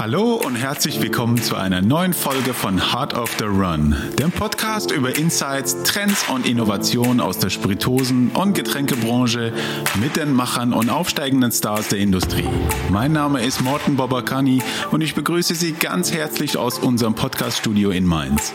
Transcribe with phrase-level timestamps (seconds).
[0.00, 4.90] Hallo und herzlich willkommen zu einer neuen Folge von Heart of the Run, dem Podcast
[4.90, 9.52] über Insights, Trends und Innovationen aus der Spiritosen- und Getränkebranche
[10.00, 12.48] mit den Machern und aufsteigenden Stars der Industrie.
[12.88, 18.06] Mein Name ist Morten Bobakani und ich begrüße Sie ganz herzlich aus unserem Podcaststudio in
[18.06, 18.54] Mainz.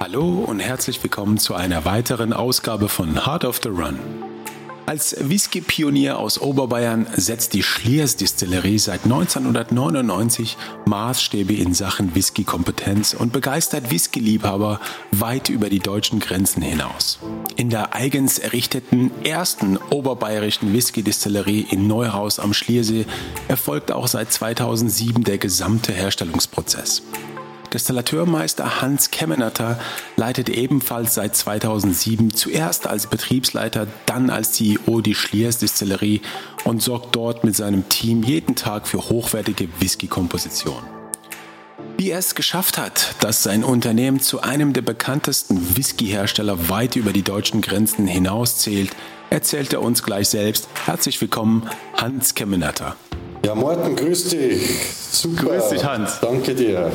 [0.00, 3.98] Hallo und herzlich willkommen zu einer weiteren Ausgabe von Heart of the Run.
[4.92, 13.32] Als Whisky-Pionier aus Oberbayern setzt die Schliers Distillerie seit 1999 Maßstäbe in Sachen Whisky-Kompetenz und
[13.32, 17.20] begeistert Whisky-Liebhaber weit über die deutschen Grenzen hinaus.
[17.56, 23.06] In der eigens errichteten ersten oberbayerischen Whisky-Distillerie in Neuhaus am Schliersee
[23.48, 27.00] erfolgt auch seit 2007 der gesamte Herstellungsprozess.
[27.72, 29.78] Destillateurmeister Hans Kemmenatter
[30.16, 36.20] leitet ebenfalls seit 2007 zuerst als Betriebsleiter, dann als CEO die Schliers Distillerie
[36.64, 40.82] und sorgt dort mit seinem Team jeden Tag für hochwertige Whisky-Komposition.
[41.96, 47.12] Wie er es geschafft hat, dass sein Unternehmen zu einem der bekanntesten Whisky-Hersteller weit über
[47.12, 48.90] die deutschen Grenzen hinaus zählt,
[49.30, 50.68] erzählt er uns gleich selbst.
[50.84, 52.96] Herzlich willkommen, Hans Kemmenatter.
[53.44, 54.92] Ja, Morten, grüß dich.
[54.94, 55.44] Super.
[55.44, 56.20] Grüß dich, Hans.
[56.20, 56.92] Danke dir.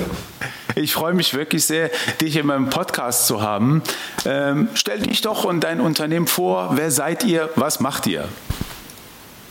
[0.77, 1.89] Ich freue mich wirklich sehr,
[2.21, 3.81] dich in meinem Podcast zu haben.
[4.25, 6.71] Ähm, stell dich doch und dein Unternehmen vor.
[6.75, 7.49] Wer seid ihr?
[7.55, 8.25] Was macht ihr?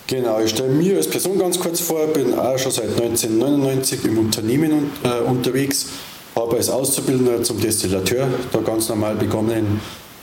[0.07, 2.07] Genau, ich stelle mir als Person ganz kurz vor.
[2.09, 5.87] Bin auch schon seit 1999 im Unternehmen äh, unterwegs.
[6.37, 9.81] Habe als Auszubildender zum Destillateur da ganz normal begonnen.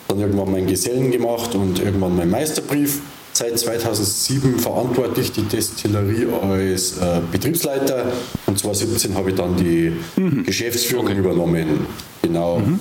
[0.07, 3.01] Dann irgendwann meinen Gesellen gemacht und irgendwann meinen Meisterbrief
[3.33, 8.05] seit 2007 verantwortlich die Destillerie als äh, Betriebsleiter
[8.45, 10.43] und 2017 habe ich dann die mhm.
[10.43, 11.17] Geschäftsführung okay.
[11.17, 11.85] übernommen.
[12.21, 12.59] Genau.
[12.59, 12.79] Mhm.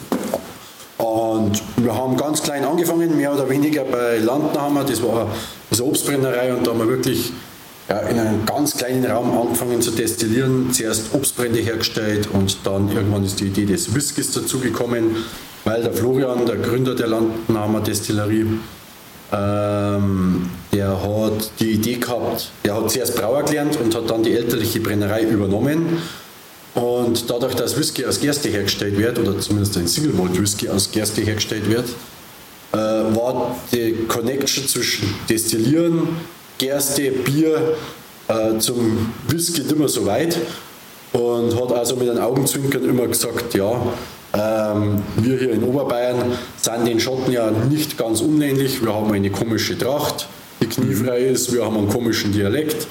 [0.98, 4.84] Und wir haben ganz klein angefangen, mehr oder weniger bei Landnahme.
[4.84, 5.28] Das war
[5.70, 7.32] eine Obstbrennerei und da haben wir wirklich
[7.88, 10.72] ja, in einem ganz kleinen Raum angefangen zu destillieren.
[10.72, 15.16] Zuerst Obstbrände hergestellt und dann irgendwann ist die Idee des Whiskys dazugekommen,
[15.64, 18.46] weil der Florian, der Gründer der Landnahmer Destillerie,
[19.32, 24.32] ähm, der hat die Idee gehabt, der hat zuerst Brauer gelernt und hat dann die
[24.32, 25.98] elterliche Brennerei übernommen.
[26.74, 30.90] Und dadurch, dass Whisky aus Gerste hergestellt wird, oder zumindest ein Single Malt Whisky aus
[30.90, 31.86] Gerste hergestellt wird,
[32.72, 36.08] äh, war die Connection zwischen Destillieren,
[36.56, 37.76] Gerste, Bier
[38.28, 40.38] äh, zum Whisky mehr so weit.
[41.12, 43.92] Und hat also mit einem Augenzwinkern immer gesagt, ja,
[44.34, 48.82] ähm, wir hier in Oberbayern sind den Schotten ja nicht ganz unähnlich.
[48.82, 50.26] Wir haben eine komische Tracht,
[50.60, 51.52] die kniefrei ist.
[51.52, 52.86] Wir haben einen komischen Dialekt,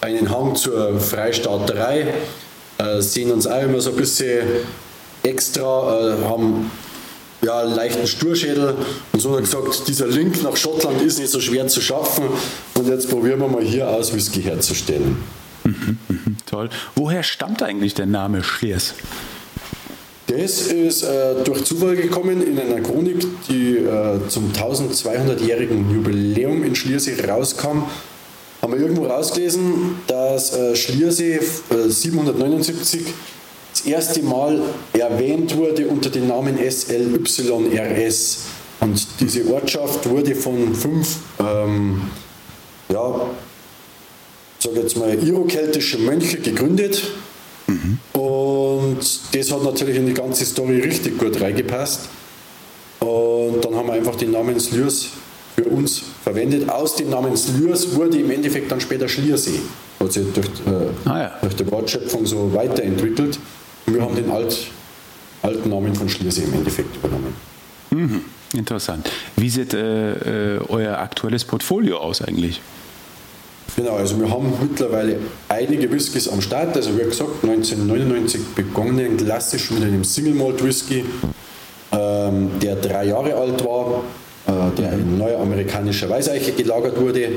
[0.00, 2.12] einen Hang zur Freistaaterei,
[2.78, 4.44] äh, sehen uns auch immer so ein bisschen
[5.22, 6.70] extra, äh, haben
[7.42, 8.74] ja, einen leichten Sturschädel.
[9.12, 12.24] Und so hat er gesagt, dieser Link nach Schottland ist nicht so schwer zu schaffen.
[12.74, 15.18] Und jetzt probieren wir mal hier aus, Whisky herzustellen.
[15.64, 16.70] Mhm, mhm, toll.
[16.96, 18.94] Woher stammt eigentlich der Name Schliers?
[20.28, 26.74] Das ist äh, durch Zufall gekommen in einer Chronik, die äh, zum 1200-jährigen Jubiläum in
[26.74, 27.84] Schliersee rauskam.
[28.60, 31.40] Haben wir irgendwo rausgelesen, dass äh, Schliersee
[31.88, 33.04] 779 äh,
[33.72, 34.60] das erste Mal
[34.92, 38.38] erwähnt wurde unter dem Namen SLYRS.
[38.80, 42.02] Und diese Ortschaft wurde von fünf, ähm,
[42.88, 43.28] ja,
[44.58, 47.02] sag jetzt mal, irokeltische Mönche gegründet.
[47.66, 47.98] Mhm.
[48.12, 48.98] Und
[49.32, 52.08] das hat natürlich in die ganze Story richtig gut reingepasst.
[53.00, 55.08] Und dann haben wir einfach den Namen Slürs
[55.56, 56.68] für uns verwendet.
[56.68, 59.60] Aus dem Namen Slürs wurde im Endeffekt dann später Schliersee.
[60.00, 61.32] Hat sich durch, äh, ah, ja.
[61.40, 63.38] durch die Wortschöpfung so weiterentwickelt.
[63.86, 64.56] Und wir haben den alt,
[65.42, 67.34] alten Namen von Schliersee im Endeffekt übernommen.
[67.90, 68.24] Mhm.
[68.54, 69.10] Interessant.
[69.36, 72.60] Wie sieht äh, äh, euer aktuelles Portfolio aus eigentlich?
[73.74, 75.16] Genau, also wir haben mittlerweile
[75.48, 76.76] einige Whiskys am Start.
[76.76, 81.04] Also wie gesagt, 1999 begonnen, klassisch mit einem Single Malt Whisky,
[81.90, 84.02] ähm, der drei Jahre alt war,
[84.46, 87.28] äh, der in neuer amerikanischer Weißeiche gelagert wurde.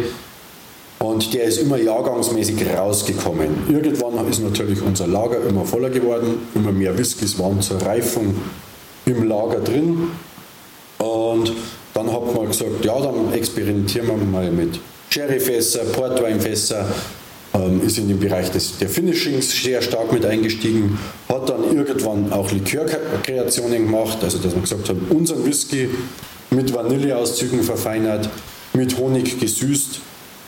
[0.99, 3.47] Und der ist immer jahrgangsmäßig rausgekommen.
[3.69, 8.35] Irgendwann ist natürlich unser Lager immer voller geworden, immer mehr Whiskys waren zur Reifung
[9.05, 10.09] im Lager drin.
[10.97, 11.53] Und
[11.93, 14.79] dann hat man gesagt, ja, dann experimentieren wir mal mit
[15.15, 16.85] Sherryfässer, Portweinfässer,
[17.53, 22.33] ähm, ist in den Bereich des, der Finishings sehr stark mit eingestiegen, hat dann irgendwann
[22.33, 25.89] auch Likörkreationen gemacht, also dass man gesagt hat, unseren Whisky
[26.49, 28.29] mit Vanilleauszügen verfeinert,
[28.73, 30.01] mit Honig gesüßt,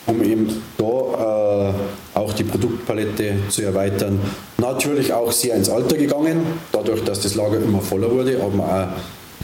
[0.08, 1.74] um eben da
[2.14, 4.20] äh, auch die Produktpalette zu erweitern.
[4.58, 6.42] Natürlich auch sehr ins Alter gegangen,
[6.74, 8.94] dadurch, dass das Lager immer voller wurde, haben wir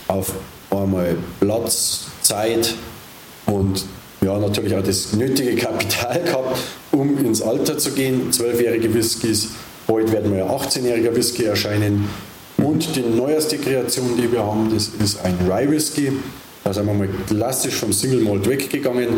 [0.10, 0.34] auch auf
[0.70, 2.76] einmal Platz, Zeit
[3.46, 3.86] und
[4.24, 6.58] ja, natürlich auch das nötige Kapital gehabt,
[6.92, 8.32] um in ins Alter zu gehen.
[8.32, 9.50] Zwölfjährige Whiskys,
[9.88, 12.08] bald werden wir ja 18-jähriger Whisky erscheinen.
[12.58, 16.14] Und die neueste Kreation, die wir haben, das ist ein Rye Whisky.
[16.64, 19.10] Da sind wir mal klassisch vom Single Malt weggegangen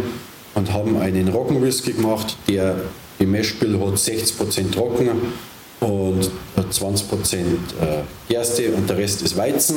[0.55, 2.75] und haben einen Roggen Whisky gemacht, der
[3.19, 5.09] im Meshbill hat 60% Trocken
[5.79, 6.31] und
[6.71, 7.03] 20%
[8.27, 9.75] Gerste und der Rest ist Weizen.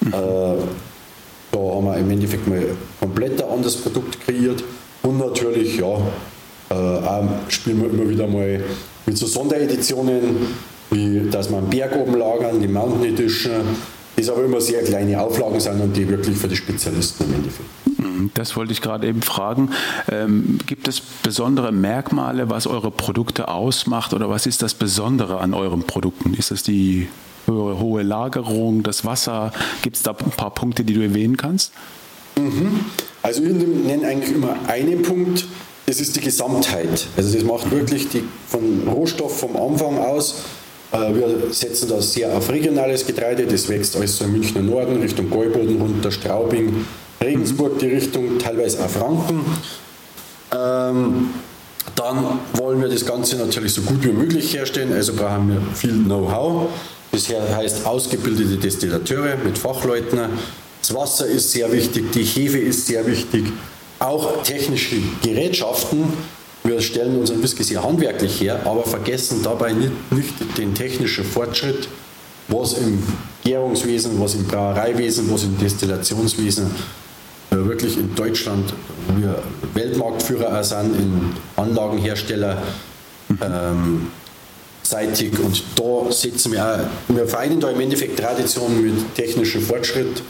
[0.00, 0.12] Mhm.
[0.14, 0.56] Äh,
[1.52, 2.62] da haben wir im Endeffekt mal
[2.98, 4.64] komplett ein anderes Produkt kreiert.
[5.02, 5.96] Und natürlich, ja,
[6.70, 8.62] äh, spielen wir immer wieder mal
[9.06, 10.36] mit so Sondereditionen,
[10.90, 13.52] wie dass wir einen Berg oben lagern, die Mountain Edition,
[14.16, 17.68] das aber immer sehr kleine Auflagen sind und die wirklich für die Spezialisten im Endeffekt.
[17.98, 19.70] Mhm, das wollte ich gerade eben fragen.
[20.10, 25.54] Ähm, gibt es besondere Merkmale, was eure Produkte ausmacht oder was ist das Besondere an
[25.54, 26.34] euren Produkten?
[26.34, 27.08] Ist das die
[27.52, 29.52] höhere, hohe Lagerung, das Wasser?
[29.82, 31.72] Gibt es da ein paar Punkte, die du erwähnen kannst?
[32.36, 32.80] Mhm.
[33.22, 35.46] Also wir nennen eigentlich immer einen Punkt,
[35.86, 37.06] das ist die Gesamtheit.
[37.16, 40.42] Also das macht wirklich die, von Rohstoff vom Anfang aus.
[40.92, 45.00] Äh, wir setzen da sehr auf regionales Getreide, das wächst alles so im Münchner Norden,
[45.00, 46.84] Richtung Gäuboden runter, Straubing,
[47.20, 49.44] Regensburg die Richtung, teilweise auch Franken.
[50.52, 51.30] Ähm,
[51.94, 55.92] dann wollen wir das Ganze natürlich so gut wie möglich herstellen, also brauchen wir viel
[56.04, 56.68] Know-how.
[57.12, 60.18] Das heißt ausgebildete Destillateure mit Fachleuten.
[60.80, 63.44] Das Wasser ist sehr wichtig, die Hefe ist sehr wichtig,
[63.98, 66.12] auch technische Gerätschaften.
[66.64, 71.86] Wir stellen unseren Whisky sehr handwerklich her, aber vergessen dabei nicht, nicht den technischen Fortschritt,
[72.48, 73.02] was im
[73.44, 76.70] Gärungswesen, was im Brauereiwesen, was im Destillationswesen
[77.50, 78.72] äh, wirklich in Deutschland
[79.16, 79.42] wir
[79.74, 82.62] Weltmarktführer sind, in Anlagenhersteller.
[83.40, 84.08] Ähm,
[84.82, 90.22] seitig und da setzen wir auch, wir vereinen da im Endeffekt Tradition mit technischem Fortschritt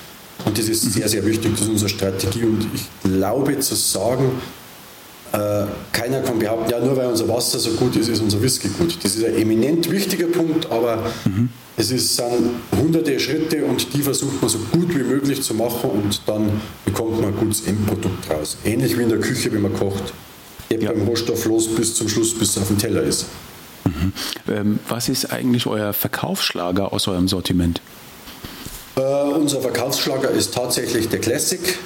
[0.44, 4.32] und das ist sehr, sehr wichtig, das ist unsere Strategie und ich glaube zu sagen,
[5.32, 8.69] äh, keiner kann behaupten, ja, nur weil unser Wasser so gut ist, ist unser Whisky
[8.69, 8.99] gut.
[9.02, 11.49] Das ist ein eminent wichtiger Punkt, aber mhm.
[11.76, 15.88] es ist, sind hunderte Schritte und die versucht man so gut wie möglich zu machen
[15.90, 18.58] und dann bekommt man ein gutes Endprodukt raus.
[18.64, 20.12] Ähnlich wie in der Küche, wenn man kocht.
[20.69, 20.93] Geht ja.
[20.93, 23.26] beim Rohstoff los bis zum Schluss, bis es auf dem Teller ist.
[23.84, 24.12] Mhm.
[24.49, 27.81] Ähm, was ist eigentlich euer Verkaufsschlager aus eurem Sortiment?
[28.96, 31.79] Äh, unser Verkaufsschlager ist tatsächlich der Classic.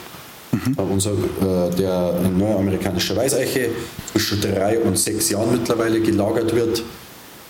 [0.52, 0.74] Mhm.
[0.90, 3.70] Unser, äh, der in neuamerikanischer Weißeiche
[4.12, 6.82] zwischen drei und sechs Jahren mittlerweile gelagert wird.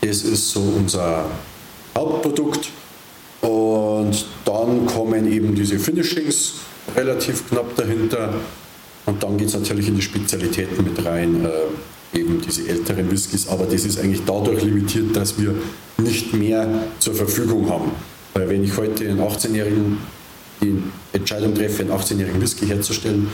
[0.00, 1.24] Das ist so unser
[1.96, 2.68] Hauptprodukt.
[3.40, 6.54] Und dann kommen eben diese Finishings
[6.96, 8.34] relativ knapp dahinter.
[9.06, 11.48] Und dann geht es natürlich in die Spezialitäten mit rein, äh,
[12.12, 13.48] eben diese älteren Whiskys.
[13.48, 15.54] Aber das ist eigentlich dadurch limitiert, dass wir
[15.98, 16.68] nicht mehr
[16.98, 17.92] zur Verfügung haben.
[18.34, 19.98] Weil wenn ich heute einen 18-Jährigen
[20.60, 20.82] die
[21.12, 23.28] Entscheidung treffe, einen 18-jährigen Whisky herzustellen,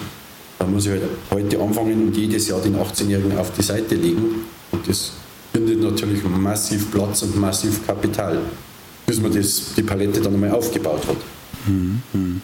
[0.58, 4.44] dann muss ich halt heute anfangen und jedes Jahr den 18-Jährigen auf die Seite legen.
[4.70, 5.12] Und das
[5.52, 8.40] bindet natürlich massiv Platz und massiv Kapital,
[9.06, 11.16] bis man das, die Palette dann einmal aufgebaut hat.
[11.66, 12.02] Mhm.
[12.12, 12.42] mhm.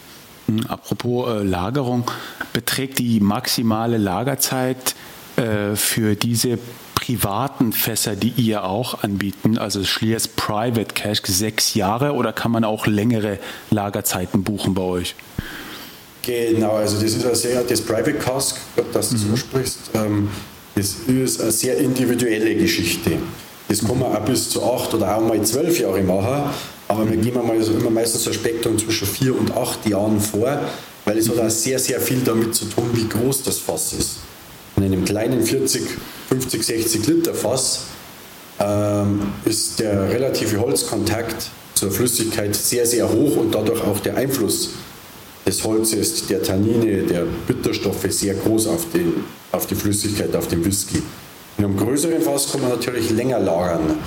[0.67, 2.11] Apropos äh, Lagerung,
[2.55, 4.95] beträgt die maximale Lagerzeit
[5.39, 6.59] äh, für diese
[6.95, 12.65] privaten Fässer, die ihr auch anbieten, also Schliers Private Cash, sechs Jahre oder kann man
[12.65, 13.39] auch längere
[13.71, 15.15] Lagerzeiten buchen bei euch?
[16.23, 18.57] Genau, also das ist ein sehr, das Private Cask,
[18.93, 19.31] das du mhm.
[19.31, 20.29] so sprichst, ähm,
[20.75, 23.13] das ist eine sehr individuelle Geschichte.
[23.69, 26.51] Das kann man auch bis zu acht oder auch mal zwölf Jahre machen,
[26.89, 30.61] aber wir gehen mal also immer meistens ein Spektrum zwischen vier und acht Jahren vor,
[31.05, 34.17] weil es hat auch sehr, sehr viel damit zu tun, wie groß das Fass ist.
[34.79, 35.83] In einem kleinen 40,
[36.29, 37.81] 50, 60 Liter Fass
[38.61, 44.71] ähm, ist der relative Holzkontakt zur Flüssigkeit sehr, sehr hoch und dadurch auch der Einfluss
[45.45, 50.65] des Holzes, der Tannine, der Bitterstoffe sehr groß auf, den, auf die Flüssigkeit, auf den
[50.65, 51.03] Whisky.
[51.57, 53.99] In einem größeren Fass kann man natürlich länger lagern.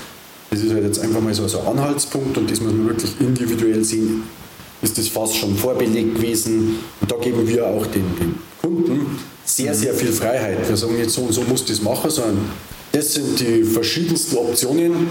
[0.51, 3.83] Das ist halt jetzt einfach mal so ein Anhaltspunkt und das muss man wirklich individuell
[3.83, 4.23] sehen.
[4.81, 6.79] Ist das Fass schon vorbelegt gewesen?
[7.01, 10.67] Und da geben wir auch den, den Kunden sehr, sehr viel Freiheit.
[10.67, 12.51] Wir sagen nicht so und so muss das machen, sondern
[12.91, 15.07] das sind die verschiedensten Optionen.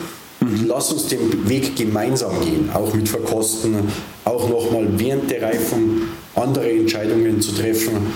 [0.66, 3.76] Lass uns den Weg gemeinsam gehen, auch mit Verkosten,
[4.24, 6.02] auch nochmal während der Reifung
[6.34, 8.06] andere Entscheidungen zu treffen.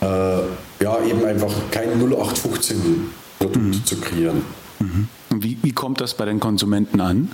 [0.00, 0.04] Äh,
[0.82, 3.84] ja, eben einfach kein 0815-Produkt mhm.
[3.84, 4.42] zu kreieren.
[4.80, 5.08] Mhm.
[5.30, 7.30] Wie, wie kommt das bei den Konsumenten an?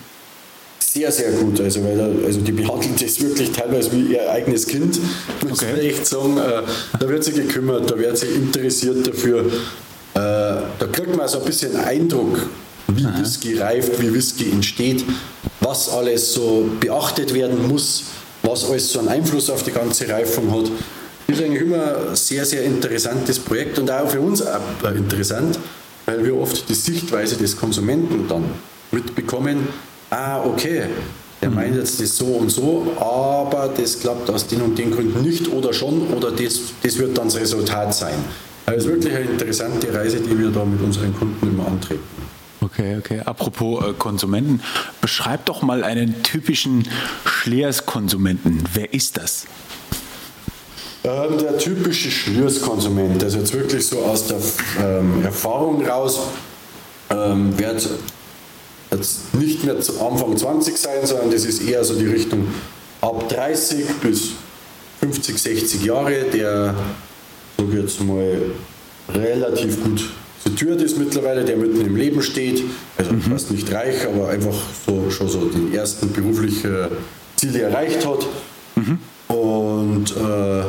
[0.93, 1.61] Sehr, sehr gut.
[1.61, 4.99] Also, weil, also die behandeln das wirklich teilweise wie ihr eigenes Kind,
[5.49, 5.73] muss okay.
[5.73, 6.37] man echt sagen.
[6.37, 6.63] Äh,
[6.99, 9.47] da wird sich gekümmert, da wird sich interessiert dafür.
[9.47, 9.49] Äh,
[10.15, 12.49] da kriegt man so ein bisschen Eindruck,
[12.89, 13.21] wie Aha.
[13.21, 15.05] Whisky reift, wie Whisky entsteht,
[15.61, 18.05] was alles so beachtet werden muss,
[18.43, 20.71] was alles so einen Einfluss auf die ganze Reifung hat.
[21.29, 24.43] Das ist eigentlich immer ein sehr, sehr interessantes Projekt und auch für uns
[24.97, 25.57] interessant,
[26.07, 28.45] weil wir oft die Sichtweise des Konsumenten dann
[28.91, 29.69] mitbekommen,
[30.11, 30.85] ah, okay,
[31.41, 35.23] der meint jetzt das so und so, aber das klappt aus den und den Gründen
[35.23, 38.17] nicht oder schon oder das, das wird dann das Resultat sein.
[38.67, 42.03] Also wirklich eine interessante Reise, die wir da mit unseren Kunden immer antreten.
[42.61, 43.21] Okay, okay.
[43.25, 44.61] Apropos äh, Konsumenten,
[45.01, 46.87] beschreib doch mal einen typischen
[47.25, 48.63] Schleers-Konsumenten.
[48.75, 49.47] Wer ist das?
[51.03, 54.37] Ähm, der typische Schlierskonsument, also jetzt wirklich so aus der
[54.79, 56.21] ähm, Erfahrung raus,
[57.09, 57.89] ähm, wird
[58.91, 62.49] jetzt nicht mehr zu Anfang 20 sein, sondern das ist eher so die Richtung
[63.01, 64.31] ab 30 bis
[65.01, 66.75] 50, 60 Jahre, der,
[67.57, 68.43] so jetzt mal,
[69.15, 70.11] relativ gut
[70.45, 72.63] situiert ist mittlerweile, der mitten im Leben steht,
[72.97, 73.23] also mhm.
[73.23, 74.55] fast nicht reich, aber einfach
[74.87, 76.89] so, schon so die ersten beruflichen
[77.37, 78.27] Ziele erreicht hat.
[78.77, 78.99] Mhm.
[79.29, 80.65] Und äh,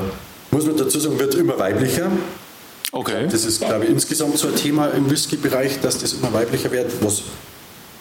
[0.52, 2.12] muss man dazu sagen, wird immer weiblicher.
[2.92, 3.28] Okay.
[3.32, 6.92] Das ist, glaube ich, insgesamt so ein Thema im Whisky-Bereich, dass das immer weiblicher wird,
[7.02, 7.24] was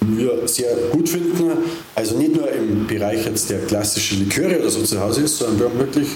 [0.00, 1.50] wir sehr gut finden.
[1.94, 5.58] Also nicht nur im Bereich jetzt der klassischen Liköre oder so zu Hause ist, sondern
[5.58, 6.08] wir haben wirklich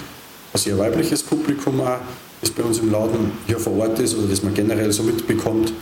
[0.53, 1.99] ein sehr weibliches Publikum auch,
[2.41, 5.73] das bei uns im Laden hier vor Ort ist oder das man generell so mitbekommt.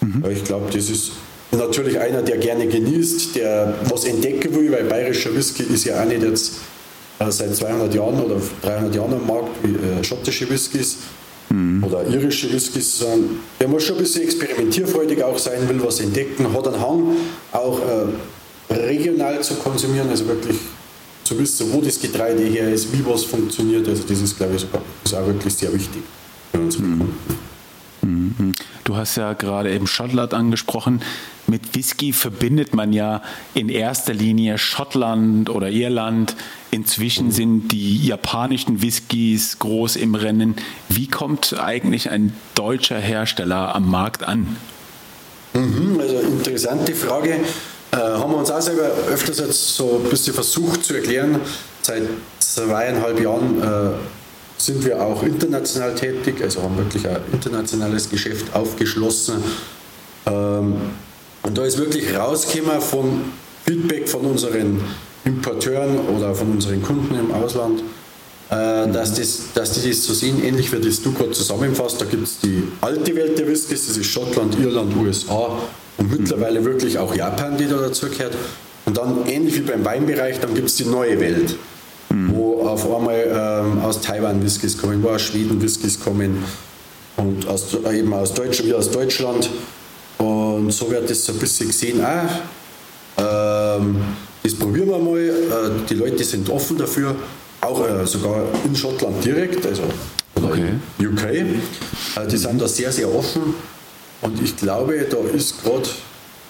[0.00, 0.24] Mhm.
[0.30, 1.12] Ich glaube, das ist
[1.52, 6.06] natürlich einer, der gerne genießt, der was entdecken will, weil bayerischer Whisky ist ja auch
[6.06, 6.54] nicht jetzt
[7.18, 10.98] äh, seit 200 Jahren oder 300 Jahren am Markt wie äh, schottische Whiskys
[11.50, 11.84] mhm.
[11.84, 13.04] oder irische Whiskys.
[13.60, 17.16] Der muss schon ein bisschen experimentierfreudig auch sein, will was entdecken, hat einen Hang,
[17.52, 20.56] auch äh, regional zu konsumieren, also wirklich
[21.24, 23.86] zu wissen, wo das Getreide her ist, wie was funktioniert.
[23.88, 26.02] Also das ist, glaube ich, sogar, ist auch wirklich sehr wichtig
[26.52, 27.08] für unsere mhm.
[28.02, 28.52] Mhm.
[28.84, 31.02] Du hast ja gerade eben Schottland angesprochen.
[31.48, 33.22] Mit Whisky verbindet man ja
[33.54, 36.34] in erster Linie Schottland oder Irland.
[36.72, 40.56] Inzwischen sind die japanischen Whiskys groß im Rennen.
[40.88, 44.56] Wie kommt eigentlich ein deutscher Hersteller am Markt an?
[45.54, 47.40] Mhm, also interessante Frage.
[47.92, 51.40] Äh, haben wir uns auch selber öfters jetzt so ein bisschen versucht zu erklären.
[51.82, 52.02] Seit
[52.40, 53.92] zweieinhalb Jahren äh,
[54.58, 59.42] sind wir auch international tätig, also haben wirklich ein internationales Geschäft aufgeschlossen.
[60.26, 60.74] Ähm,
[61.46, 63.22] und da ist wirklich rausgekommen vom
[63.64, 64.80] Feedback von unseren
[65.24, 67.80] Importeuren oder von unseren Kunden im Ausland,
[68.50, 72.00] äh, dass, das, dass die das so sehen, ähnlich wie das du gerade zusammenfasst.
[72.00, 75.58] Da gibt es die alte Welt der Whiskys, das ist Schottland, Irland, USA
[75.98, 78.36] und mittlerweile wirklich auch Japan, die da dazugehört.
[78.84, 81.56] Und dann ähnlich wie beim Weinbereich, dann gibt es die neue Welt
[82.10, 82.34] mhm.
[82.34, 86.42] wo auf einmal ähm, aus Taiwan Whiskys kommen, wo aus Schweden Whiskys kommen
[87.16, 89.50] und aus, eben aus Deutschland, wie aus Deutschland.
[90.18, 92.28] Und so wird das so ein bisschen gesehen, ah,
[93.18, 93.96] ähm,
[94.42, 95.18] das probieren wir mal.
[95.18, 95.32] Äh,
[95.88, 97.14] die Leute sind offen dafür,
[97.60, 99.82] auch äh, sogar in Schottland direkt, also
[100.36, 100.74] okay.
[101.00, 101.24] UK.
[101.24, 103.54] Äh, die sind da sehr, sehr offen.
[104.22, 105.88] Und ich glaube, da ist gerade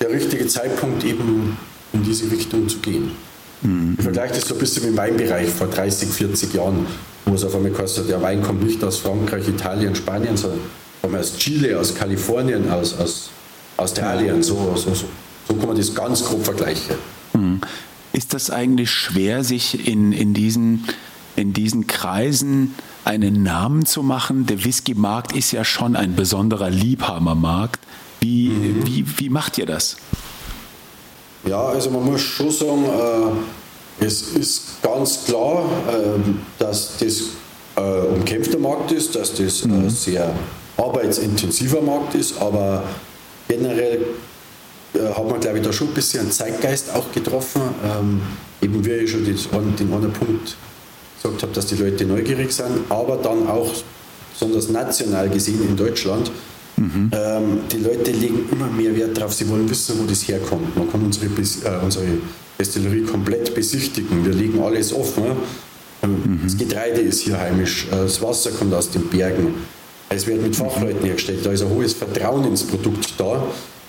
[0.00, 1.56] der richtige Zeitpunkt, eben
[1.92, 3.10] in diese Richtung zu gehen.
[3.62, 3.94] Mhm.
[3.98, 6.86] Ich vergleiche das so ein bisschen mit dem Weinbereich vor 30, 40 Jahren,
[7.24, 10.60] wo es auf einmal kostet, der Wein kommt nicht aus Frankreich, Italien, Spanien, sondern
[11.18, 13.30] aus Chile, aus Kalifornien, aus, aus
[13.76, 14.42] Australien.
[14.42, 15.06] So, so, so,
[15.48, 16.96] so kann man das ganz grob vergleichen.
[17.32, 17.60] Mhm.
[18.12, 20.84] Ist das eigentlich schwer, sich in, in, diesen,
[21.36, 24.46] in diesen Kreisen einen Namen zu machen?
[24.46, 27.80] Der Whisky-Markt ist ja schon ein besonderer Liebhabermarkt.
[28.20, 28.86] Wie, mhm.
[28.86, 29.96] wie, wie macht ihr das?
[31.44, 36.18] Ja, also man muss schon sagen, äh, es ist ganz klar, äh,
[36.58, 37.22] dass das
[37.76, 39.74] äh, umkämpfter Markt ist, dass das mhm.
[39.74, 40.32] ein sehr
[40.76, 42.82] arbeitsintensiver Markt ist, aber
[43.48, 44.04] generell
[44.94, 47.62] äh, hat man, glaube ich, da schon ein bisschen einen Zeitgeist auch getroffen.
[47.84, 48.20] Ähm,
[48.62, 50.56] eben wie ich schon den, anderen Punkt
[51.22, 53.72] gesagt habe, dass die Leute neugierig sind, aber dann auch
[54.32, 56.30] besonders national gesehen in Deutschland
[56.76, 57.10] Mhm.
[57.12, 60.76] Ähm, die Leute legen immer mehr Wert darauf, sie wollen wissen, wo das herkommt.
[60.76, 62.04] Man kann unsere, äh, unsere
[62.58, 64.24] Destillerie komplett besichtigen.
[64.24, 65.24] Wir legen alles offen.
[66.02, 66.40] Mhm.
[66.44, 69.54] Das Getreide ist hier heimisch, äh, das Wasser kommt aus den Bergen.
[70.08, 73.42] Es wird mit Fachleuten hergestellt, da ist ein hohes Vertrauen ins Produkt da.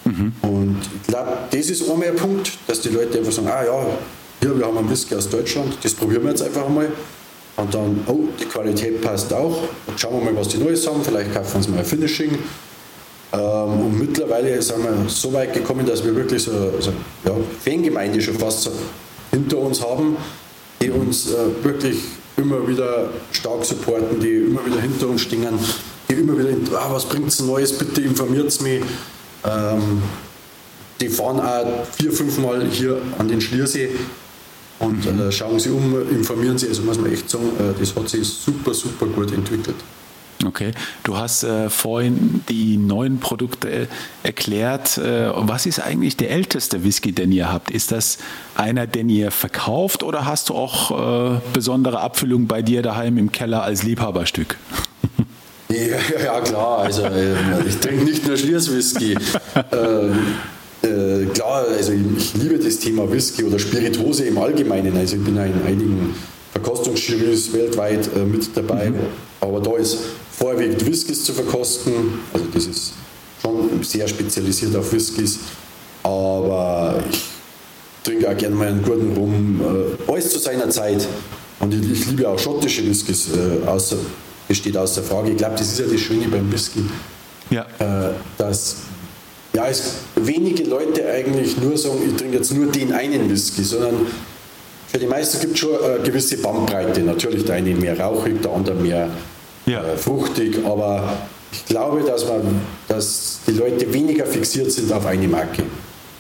[0.05, 0.31] Mhm.
[0.41, 3.86] Und ich glaube, das ist einmal ein Punkt, dass die Leute einfach sagen, ah ja,
[4.41, 6.88] hier, wir haben einen Whisky aus Deutschland, das probieren wir jetzt einfach mal.
[7.57, 9.63] Und dann, oh, die Qualität passt auch.
[9.88, 11.03] Jetzt schauen wir mal, was die Neues haben.
[11.03, 12.38] Vielleicht kaufen wir uns mal ein Finishing.
[13.33, 16.91] Ähm, und mittlerweile sind wir so weit gekommen, dass wir wirklich so, so
[17.25, 17.31] ja,
[17.65, 18.71] Fangemeinde schon fast so
[19.31, 20.17] hinter uns haben,
[20.79, 21.97] die uns äh, wirklich
[22.38, 25.47] immer wieder stark supporten, die immer wieder hinter uns stehen,
[26.15, 28.81] immer wieder, ah, was bringt es Neues, bitte informiert mich.
[29.45, 30.01] Ähm,
[30.99, 33.89] die fahren auch vier, fünf Mal hier an den Schliersee
[34.79, 35.21] und mhm.
[35.21, 36.67] äh, schauen sie um, informieren sie.
[36.67, 39.75] Also muss man echt sagen, äh, das hat sich super, super gut entwickelt.
[40.45, 40.71] Okay,
[41.03, 43.87] du hast äh, vorhin die neuen Produkte äh,
[44.21, 44.97] erklärt.
[44.99, 47.71] Äh, was ist eigentlich der älteste Whisky, den ihr habt?
[47.71, 48.19] Ist das
[48.53, 53.31] einer, den ihr verkauft oder hast du auch äh, besondere Abfüllung bei dir daheim im
[53.31, 54.57] Keller als Liebhaberstück?
[55.69, 59.17] Ja, ja klar, also ähm, ich trinke nicht nur Schlierswhisky.
[59.71, 60.36] ähm,
[60.81, 64.95] äh, klar, also ich liebe das Thema Whisky oder Spiritose im Allgemeinen.
[64.95, 66.15] Also ich bin in einigen
[66.53, 69.00] Verkostungsjurys weltweit äh, mit dabei, mhm.
[69.41, 69.97] aber da ist
[70.31, 72.19] vorwiegend Whiskys zu verkosten.
[72.33, 72.93] Also das ist
[73.41, 75.39] schon sehr spezialisiert auf Whiskys.
[76.03, 77.21] Aber ich
[78.03, 79.62] trinke auch gerne mal einen guten Rum.
[80.07, 81.07] Äh, alles zu seiner Zeit.
[81.59, 83.29] Und ich, ich liebe auch schottische Whiskys.
[83.29, 83.97] Äh, außer,
[84.48, 85.32] das steht außer Frage.
[85.32, 86.84] Ich glaube, das ist ja das Schöne beim Whisky.
[87.50, 87.66] Ja.
[87.80, 88.77] Äh, dass
[89.54, 93.96] ja, es wenige Leute eigentlich nur sagen, ich trinke jetzt nur den einen Whisky, sondern
[94.88, 97.01] für die meisten gibt es schon eine gewisse Bandbreite.
[97.01, 99.10] Natürlich der eine mehr rauchig, der andere mehr
[99.66, 99.84] ja.
[99.84, 101.18] äh, fruchtig, aber
[101.51, 105.63] ich glaube, dass, man, dass die Leute weniger fixiert sind auf eine Marke.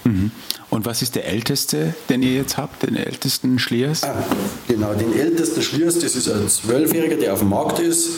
[0.07, 0.31] Mhm.
[0.69, 4.03] Und was ist der älteste, den ihr jetzt habt, den ältesten Schliers?
[4.03, 4.23] Ah,
[4.67, 8.09] genau, den ältesten Schliers, das ist ein Zwölfjähriger, der auf dem Markt ist.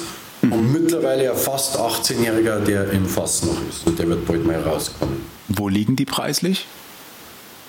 [0.42, 0.54] Mhm.
[0.54, 3.86] Und mittlerweile ein fast 18-Jähriger, der im Fass noch ist.
[3.86, 5.18] Und der wird bald mal rauskommen.
[5.50, 6.66] Wo liegen die preislich?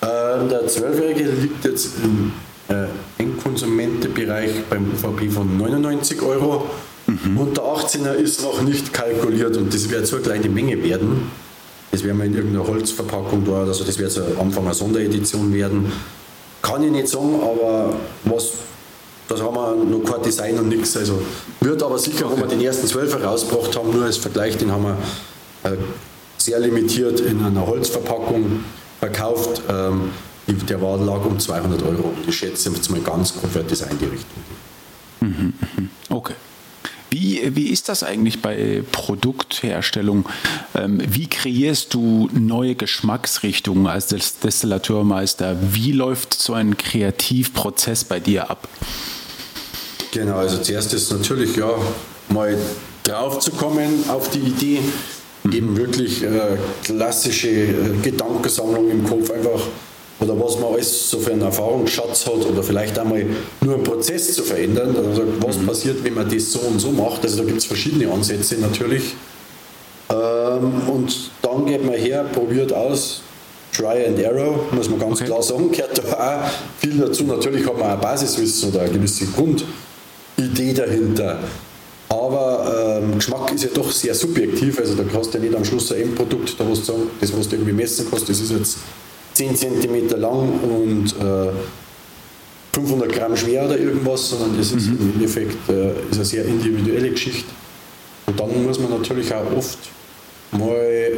[0.03, 0.07] Äh,
[0.49, 2.33] der Zwölfjährige liegt jetzt im
[2.69, 2.87] äh,
[3.19, 6.71] Endkonsumentenbereich beim UVP von 99 Euro.
[7.07, 7.39] Mhm.
[7.39, 11.31] Und der 18er ist noch nicht kalkuliert und das wird so eine kleine Menge werden.
[11.91, 15.53] Das werden wir in irgendeiner Holzverpackung da, also das wird so am Anfang eine Sonderedition
[15.53, 15.91] werden.
[16.63, 17.95] Kann ich nicht sagen, aber
[18.25, 18.53] was,
[19.29, 20.97] das haben wir noch kein Design und nichts.
[20.97, 21.21] Also
[21.61, 22.35] wird aber sicher, okay.
[22.35, 25.77] wenn wir den ersten 12er rausgebracht haben, nur als Vergleich, den haben wir äh,
[26.39, 28.65] sehr limitiert in einer Holzverpackung
[28.99, 29.63] verkauft.
[29.69, 30.11] Ähm,
[30.47, 32.09] der war lag um 200 Euro.
[32.09, 34.43] Und ich schätze jetzt mal ganz grob wird das in die Richtung.
[35.21, 35.91] Mhm, mhm.
[36.09, 36.35] Okay.
[37.11, 40.29] Wie, wie ist das eigentlich bei Produktherstellung?
[40.77, 44.07] Ähm, wie kreierst du neue Geschmacksrichtungen als
[44.43, 45.57] Destillateurmeister?
[45.61, 48.69] Wie läuft so ein Kreativprozess bei dir ab?
[50.13, 51.71] Genau, also zuerst ist natürlich ja
[52.29, 52.57] mal
[53.03, 54.81] drauf zu kommen auf die Idee,
[55.43, 55.53] mhm.
[55.53, 59.61] eben wirklich äh, klassische äh, Gedankensammlung im Kopf einfach
[60.21, 63.25] oder was man alles so für einen Erfahrungsschatz hat oder vielleicht einmal
[63.63, 64.95] nur einen Prozess zu verändern.
[64.97, 65.67] Also was mhm.
[65.67, 67.23] passiert, wenn man das so und so macht.
[67.23, 69.15] Also da gibt es verschiedene Ansätze natürlich.
[70.11, 73.23] Ähm, und dann geht man her, probiert aus,
[73.73, 75.27] Try and Error, muss man ganz okay.
[75.27, 77.25] klar sagen, gehört da auch viel dazu.
[77.25, 81.39] Natürlich hat man ein Basiswissen oder eine gewisse Grundidee dahinter.
[82.09, 85.65] Aber ähm, Geschmack ist ja doch sehr subjektiv, also da kannst du ja nicht am
[85.65, 88.79] Schluss ein Endprodukt, da was sagen, das was du irgendwie messen kannst, das ist jetzt
[89.35, 91.53] 10 cm lang und äh,
[92.73, 94.99] 500 Gramm schwer oder irgendwas, sondern das ist mhm.
[95.01, 97.51] im Endeffekt äh, ist eine sehr individuelle Geschichte.
[98.27, 99.79] Und dann muss man natürlich auch oft
[100.53, 101.13] mal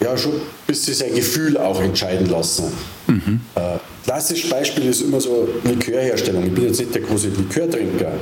[0.00, 2.64] ja, schon ein bisschen sein Gefühl auch entscheiden lassen.
[3.06, 3.40] Mhm.
[3.56, 6.46] Äh, klassisches Beispiel ist immer so Likörherstellung.
[6.46, 8.12] Ich bin jetzt nicht der große Likörtrinker.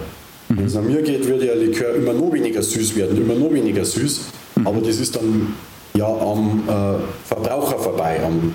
[0.49, 0.59] Mhm.
[0.59, 3.53] Wenn es nach mir geht, würde ja Likör immer noch weniger süß werden, immer noch
[3.53, 4.21] weniger süß.
[4.57, 4.67] Mhm.
[4.67, 5.55] Aber das ist dann
[5.95, 8.55] ja am äh, Verbraucher vorbei, am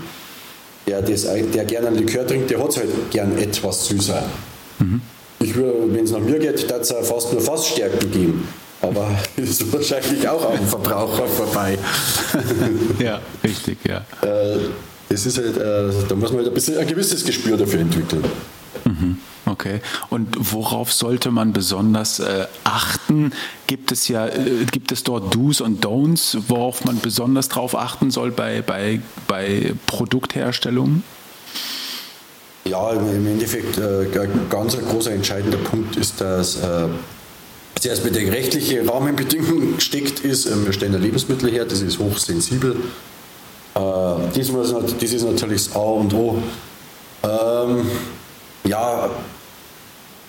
[0.91, 4.23] der, das, der gerne einen Likör trinkt, der hat es halt gern etwas süßer.
[4.79, 5.01] Mhm.
[5.39, 8.47] wenn es nach mir geht, darf es fast nur Fassstärken geben.
[8.81, 11.77] Aber ist wahrscheinlich auch am Verbraucher vorbei.
[12.99, 13.97] ja, richtig, ja.
[14.27, 14.57] Äh,
[15.09, 18.23] das ist halt, äh, da muss man halt ein bisschen ein gewisses Gespür dafür entwickeln.
[19.61, 19.79] Okay.
[20.09, 23.31] Und worauf sollte man besonders äh, achten?
[23.67, 28.09] Gibt es ja, äh, gibt es dort Do's und Don'ts, worauf man besonders darauf achten
[28.09, 31.03] soll bei, bei, bei Produktherstellung?
[32.65, 36.87] Ja, im Endeffekt äh, ein ganz großer entscheidender Punkt ist, dass äh,
[37.79, 41.99] zuerst mit der rechtlichen Rahmenbedingung steckt ist, äh, wir stellen ein Lebensmittel her, das ist
[41.99, 42.77] hochsensibel.
[43.75, 43.79] Äh,
[44.35, 46.41] dies, muss, das ist natürlich das A und O.
[47.23, 47.85] Ähm,
[48.63, 49.07] ja,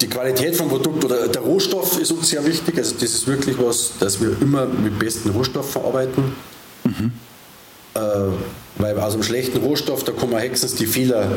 [0.03, 2.77] die Qualität vom Produkt oder der Rohstoff ist uns sehr wichtig.
[2.77, 6.33] Also das ist wirklich was, dass wir immer mit besten Rohstoffen arbeiten.
[6.85, 7.13] Mhm.
[7.95, 8.01] Äh,
[8.79, 11.31] weil aus einem schlechten Rohstoff, da kann man höchstens die Fehler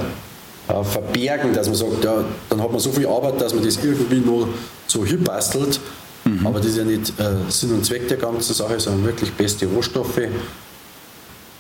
[0.67, 3.77] äh, verbergen, dass man sagt, ja, dann hat man so viel Arbeit, dass man das
[3.83, 4.49] irgendwie nur
[4.87, 5.79] so hinbastelt.
[6.23, 6.47] Mhm.
[6.47, 9.67] Aber das ist ja nicht äh, Sinn und Zweck der ganzen Sache, sondern wirklich beste
[9.67, 10.21] Rohstoffe.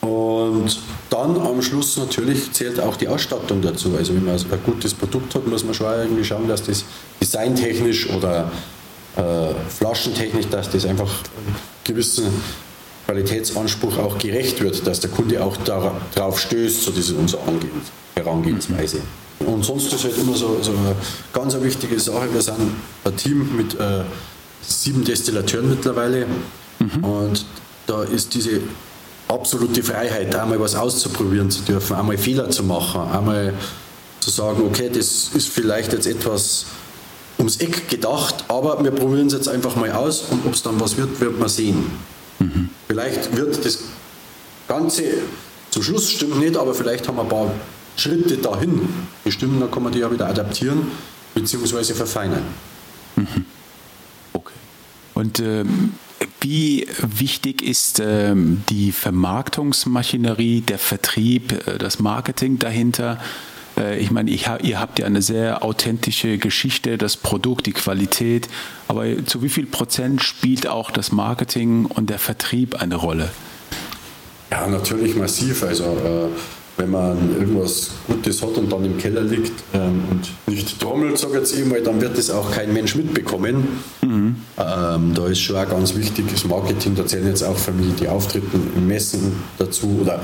[0.05, 3.95] Und dann am Schluss natürlich zählt auch die Ausstattung dazu.
[3.97, 6.85] Also wenn man ein gutes Produkt hat, muss man schon irgendwie schauen, dass das
[7.19, 8.51] designtechnisch oder
[9.15, 9.21] äh,
[9.69, 11.09] flaschentechnisch, dass das einfach
[11.83, 12.25] gewissen
[13.05, 17.41] Qualitätsanspruch auch gerecht wird, dass der Kunde auch darauf stößt, so diese unsere
[18.15, 19.01] Herangehensweise.
[19.39, 20.95] Und sonst ist halt immer so, so eine
[21.33, 22.57] ganz wichtige Sache, wir sind
[23.03, 24.03] ein Team mit äh,
[24.61, 26.25] sieben Destillateuren mittlerweile.
[26.79, 27.03] Mhm.
[27.03, 27.45] Und
[27.87, 28.61] da ist diese
[29.27, 33.53] absolute Freiheit, einmal was auszuprobieren zu dürfen, einmal Fehler zu machen, einmal
[34.19, 36.65] zu sagen, okay, das ist vielleicht jetzt etwas
[37.37, 40.79] ums Eck gedacht, aber wir probieren es jetzt einfach mal aus und ob es dann
[40.79, 41.85] was wird, wird man sehen.
[42.39, 42.69] Mhm.
[42.87, 43.79] Vielleicht wird das
[44.67, 45.03] Ganze
[45.71, 47.51] zum Schluss stimmt nicht, aber vielleicht haben wir ein paar
[47.97, 48.87] Schritte dahin
[49.23, 50.91] bestimmt, dann kann man die ja wieder adaptieren
[51.33, 51.93] bzw.
[51.93, 52.43] verfeinern.
[53.15, 53.45] Mhm.
[54.33, 54.53] Okay.
[55.13, 55.93] Und ähm,
[56.41, 63.19] wie wichtig ist ähm, die Vermarktungsmaschinerie, der Vertrieb, äh, das Marketing dahinter?
[63.77, 68.47] Äh, ich meine, ich, ihr habt ja eine sehr authentische Geschichte, das Produkt, die Qualität,
[68.87, 73.31] aber zu wie viel Prozent spielt auch das Marketing und der Vertrieb eine Rolle?
[74.51, 75.63] Ja, natürlich massiv.
[75.63, 76.39] Also äh,
[76.77, 81.33] wenn man irgendwas Gutes hat und dann im Keller liegt ähm, und nicht trommelt, sage
[81.33, 83.67] ich jetzt immer, dann wird das auch kein Mensch mitbekommen.
[84.01, 84.35] Mhm.
[84.57, 87.95] Ähm, da ist schon auch ganz wichtig das Marketing, da zählen jetzt auch für mich
[87.95, 90.19] die Auftritte im Messen dazu oder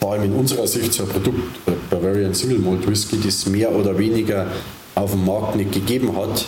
[0.00, 3.70] vor allem in unserer Sicht so ein Produkt, äh, Bavarian Single Malt Whisky, das mehr
[3.70, 4.46] oder weniger
[4.94, 6.46] auf dem Markt nicht gegeben hat.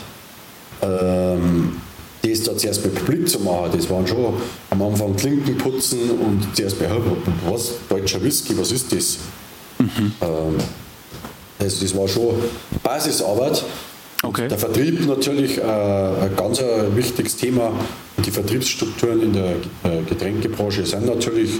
[0.82, 1.76] Ähm,
[2.24, 4.34] das da zuerst mit Publik zu machen, das waren schon
[4.70, 6.88] am Anfang Klinken putzen und zuerst bei,
[7.48, 9.18] was, deutscher Whisky, was ist das?
[9.78, 10.12] Mhm.
[10.20, 10.56] Ähm,
[11.58, 12.34] das, das war schon
[12.82, 13.64] Basisarbeit.
[14.22, 14.48] Okay.
[14.48, 17.72] Der Vertrieb natürlich äh, ein ganz ein wichtiges Thema.
[18.24, 19.50] Die Vertriebsstrukturen in der
[19.82, 21.50] äh, Getränkebranche sind natürlich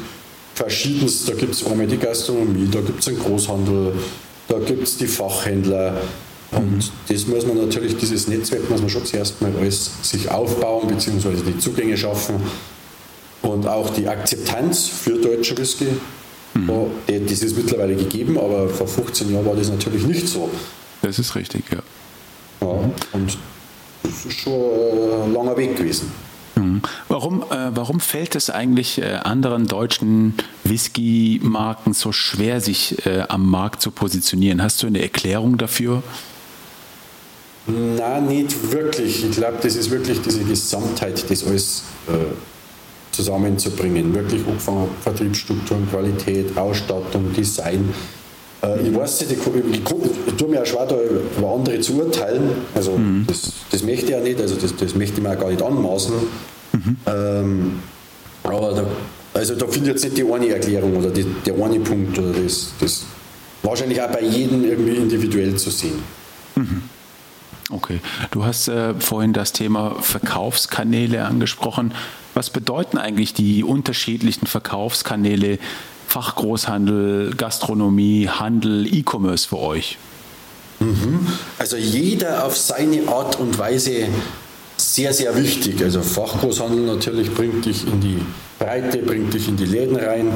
[0.54, 1.28] verschiedenst.
[1.28, 3.92] Da gibt es einmal die Gastronomie, da gibt es den Großhandel,
[4.48, 5.94] da gibt es die Fachhändler,
[6.52, 10.88] und das muss man natürlich, dieses Netzwerk muss man schon zuerst mal alles sich aufbauen,
[10.88, 12.36] beziehungsweise die Zugänge schaffen
[13.42, 15.86] und auch die Akzeptanz für deutsche Whisky.
[16.54, 16.70] Mhm.
[17.08, 20.48] Ja, das ist mittlerweile gegeben, aber vor 15 Jahren war das natürlich nicht so.
[21.02, 21.78] Das ist richtig, ja.
[22.60, 23.38] ja und
[24.02, 24.52] das ist schon
[25.24, 26.12] ein langer Weg gewesen.
[26.56, 26.82] Mhm.
[27.08, 33.50] Warum, äh, warum fällt es eigentlich äh, anderen deutschen Whisky-Marken so schwer, sich äh, am
[33.50, 34.62] Markt zu positionieren?
[34.62, 36.02] Hast du eine Erklärung dafür?
[37.66, 39.24] Nein, nicht wirklich.
[39.24, 42.12] Ich glaube, das ist wirklich diese Gesamtheit, das alles äh,
[43.10, 44.14] zusammenzubringen.
[44.14, 47.88] Wirklich angefangen Vertriebsstrukturen, Qualität, Ausstattung, Design.
[48.62, 50.96] Äh, ich weiß nicht, ich, ich, ich, tue mir auch schwer, da
[51.38, 52.50] über andere zu urteilen.
[52.74, 53.24] Also mhm.
[53.26, 55.62] das, das möchte ich ja nicht, also das, das möchte ich mir auch gar nicht
[55.62, 56.14] anmaßen.
[56.72, 56.96] Mhm.
[57.06, 57.82] Ähm,
[58.42, 58.86] aber da,
[59.32, 62.32] also da finde ich jetzt nicht die eine Erklärung oder die, der eine Punkt oder
[62.32, 63.04] das, das
[63.62, 66.02] wahrscheinlich auch bei jedem irgendwie individuell zu sehen.
[66.56, 66.82] Mhm.
[67.74, 67.98] Okay,
[68.30, 71.92] du hast äh, vorhin das Thema Verkaufskanäle angesprochen.
[72.32, 75.58] Was bedeuten eigentlich die unterschiedlichen Verkaufskanäle
[76.06, 79.98] Fachgroßhandel, Gastronomie, Handel, E-Commerce für euch?
[80.78, 81.26] Mhm.
[81.58, 84.06] Also jeder auf seine Art und Weise
[84.76, 85.82] sehr, sehr wichtig.
[85.82, 88.20] Also Fachgroßhandel natürlich bringt dich in die
[88.60, 90.28] Breite, bringt dich in die Läden rein.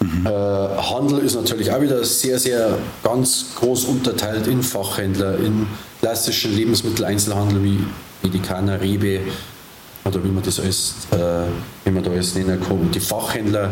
[0.00, 0.24] Mhm.
[0.24, 5.66] Äh, Handel ist natürlich auch wieder sehr, sehr ganz groß unterteilt in Fachhändler, in
[6.00, 7.78] klassischen Lebensmitteleinzelhandel wie
[8.22, 9.20] Medikaner, Rewe
[10.04, 11.16] oder wie man das alles, äh,
[11.84, 12.78] wie man da alles nennen kann.
[12.78, 13.70] Und die Fachhändler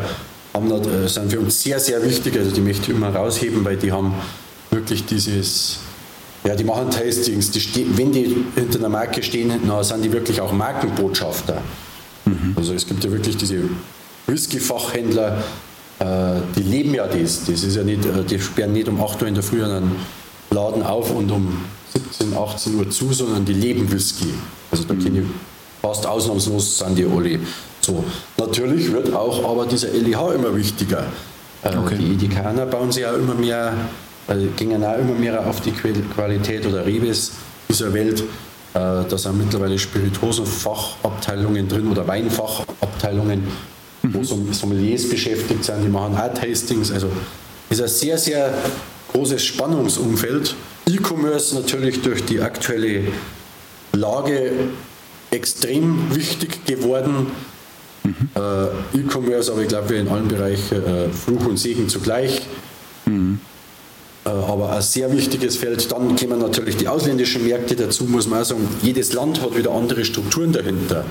[0.54, 3.76] haben, äh, sind für uns sehr, sehr wichtig, also die möchte ich immer rausheben, weil
[3.76, 4.14] die haben
[4.70, 5.78] wirklich dieses,
[6.44, 10.40] ja, die machen Tastings, die wenn die hinter einer Marke stehen, na, sind die wirklich
[10.40, 11.62] auch Markenbotschafter.
[12.24, 12.54] Mhm.
[12.56, 13.64] Also es gibt ja wirklich diese
[14.26, 15.42] Whisky-Fachhändler,
[15.98, 16.04] äh,
[16.56, 17.44] die leben ja das.
[17.46, 19.96] Das ist ja nicht, äh, die sperren nicht um 8 Uhr in der Früh einen
[20.50, 21.64] Laden auf und um
[21.98, 24.32] 17, 18 Uhr zu, sondern die leben Whisky.
[24.70, 25.26] Also da kenne ich
[25.80, 27.38] fast ausnahmslos sind die alle
[27.80, 28.04] so.
[28.36, 31.04] Natürlich wird auch aber dieser LEH immer wichtiger.
[31.62, 31.96] Äh, okay.
[31.98, 33.72] Die Edikaner bauen sich ja immer mehr,
[34.26, 37.32] also gingen auch immer mehr auf die Qualität oder Rebes
[37.68, 38.22] dieser Welt.
[38.74, 43.42] Da sind mittlerweile Spirituosenfachabteilungen drin oder Weinfachabteilungen
[44.02, 46.90] wo Sommeliers beschäftigt sind, die machen auch Tastings.
[46.90, 47.10] Also
[47.68, 48.54] ist ein sehr, sehr
[49.12, 50.54] großes Spannungsumfeld.
[50.88, 53.04] E-Commerce natürlich durch die aktuelle
[53.92, 54.52] Lage
[55.30, 57.26] extrem wichtig geworden.
[58.04, 58.14] Mhm.
[58.34, 62.42] Äh, E-Commerce, aber ich glaube, wir in allen Bereichen äh, Fluch und Segen zugleich.
[63.04, 63.40] Mhm.
[64.24, 65.90] Äh, aber ein sehr wichtiges Feld.
[65.92, 68.66] Dann kommen natürlich die ausländischen Märkte dazu, muss man auch sagen.
[68.82, 71.04] Jedes Land hat wieder andere Strukturen dahinter.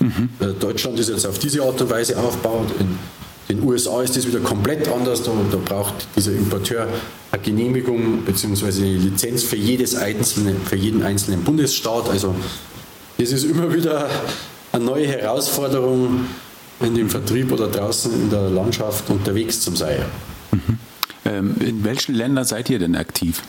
[0.00, 0.28] Mhm.
[0.58, 2.66] Deutschland ist jetzt auf diese Art und Weise aufgebaut.
[2.80, 2.98] In
[3.48, 5.22] den USA ist das wieder komplett anders.
[5.22, 6.88] Da, da braucht dieser Importeur
[7.30, 8.66] eine Genehmigung bzw.
[8.66, 12.08] eine Lizenz für, jedes einzelne, für jeden einzelnen Bundesstaat.
[12.08, 12.34] Also
[13.18, 14.08] das ist immer wieder
[14.72, 16.26] eine neue Herausforderung
[16.80, 20.04] in dem Vertrieb oder draußen in der Landschaft unterwegs zu sein.
[20.50, 20.78] Mhm.
[21.24, 23.42] Ähm, in welchen Ländern seid ihr denn aktiv?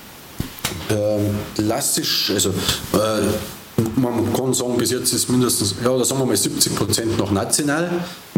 [0.90, 6.26] Ähm, klassisch, also äh, man kann sagen, bis jetzt ist mindestens, ja, da sagen wir
[6.26, 7.90] mal 70 Prozent noch national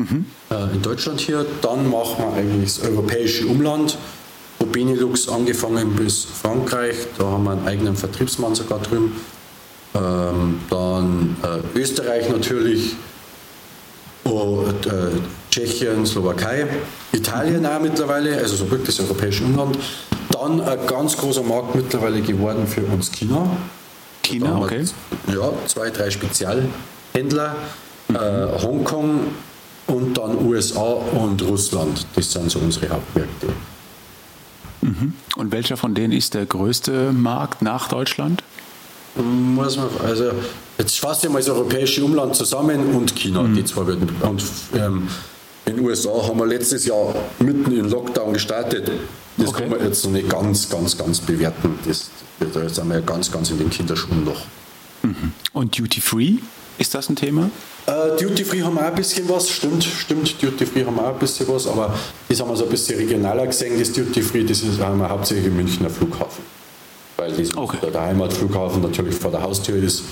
[0.10, 0.26] mhm.
[0.50, 1.46] äh, in Deutschland hier.
[1.62, 3.98] Dann machen wir eigentlich das europäische Umland,
[4.60, 9.16] wo Benelux angefangen bis Frankreich, da haben wir einen eigenen Vertriebsmann sogar drüben.
[9.94, 12.96] Ähm, dann äh, Österreich natürlich,
[14.26, 14.92] und, äh,
[15.52, 16.68] Tschechien, Slowakei,
[17.14, 19.78] Italien auch mittlerweile, also so wirklich das europäische Umland.
[20.32, 23.56] Dann ein ganz großer Markt mittlerweile geworden für uns China.
[24.24, 24.84] China, okay.
[25.28, 27.56] Ja, zwei, drei Spezialhändler.
[28.10, 28.16] Mhm.
[28.16, 29.20] Äh, Hongkong
[29.88, 32.06] und dann USA und Russland.
[32.16, 33.48] Das sind so unsere Hauptmärkte.
[34.82, 35.14] Mhm.
[35.36, 38.44] Und welcher von denen ist der größte Markt nach Deutschland?
[39.16, 40.32] Muss man, also
[40.78, 43.56] jetzt fasse ich mal das europäische Umland zusammen und China, mhm.
[43.56, 44.10] die zwei werden.
[44.22, 44.44] Und
[44.76, 45.08] ähm,
[45.66, 48.92] in den USA haben wir letztes Jahr mitten im Lockdown gestartet.
[49.38, 49.62] Das okay.
[49.62, 51.80] kann man jetzt noch nicht ganz, ganz, ganz bewerten.
[51.86, 52.10] Das,
[52.54, 54.44] da sind wir ja ganz, ganz in den Kinderschuhen noch.
[55.02, 55.32] Mhm.
[55.54, 56.36] Und Duty Free,
[56.78, 57.50] ist das ein Thema?
[57.88, 61.04] Uh, Duty Free haben wir auch ein bisschen was, stimmt, stimmt, Duty Free haben wir
[61.04, 61.94] auch ein bisschen was, aber
[62.28, 65.08] das haben wir so ein bisschen regionaler gesehen, das Duty Free, das ist, haben wir
[65.08, 66.44] hauptsächlich im Münchner Flughafen.
[67.18, 67.78] Weil das okay.
[67.94, 70.04] der Heimatflughafen natürlich vor der Haustür ist.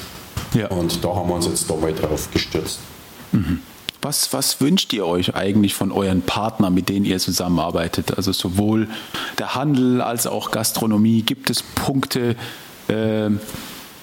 [0.54, 0.68] Ja.
[0.68, 2.80] Und da haben wir uns jetzt da mal drauf gestürzt.
[3.32, 3.62] Mhm.
[4.04, 8.18] Was, was wünscht ihr euch eigentlich von euren Partnern, mit denen ihr zusammenarbeitet?
[8.18, 8.88] Also sowohl
[9.40, 11.24] der Handel als auch Gastronomie.
[11.24, 12.36] Gibt es Punkte,
[12.90, 13.30] äh,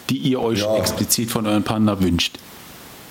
[0.08, 0.76] die ihr euch ja.
[0.76, 2.38] explizit von euren Partnern wünscht?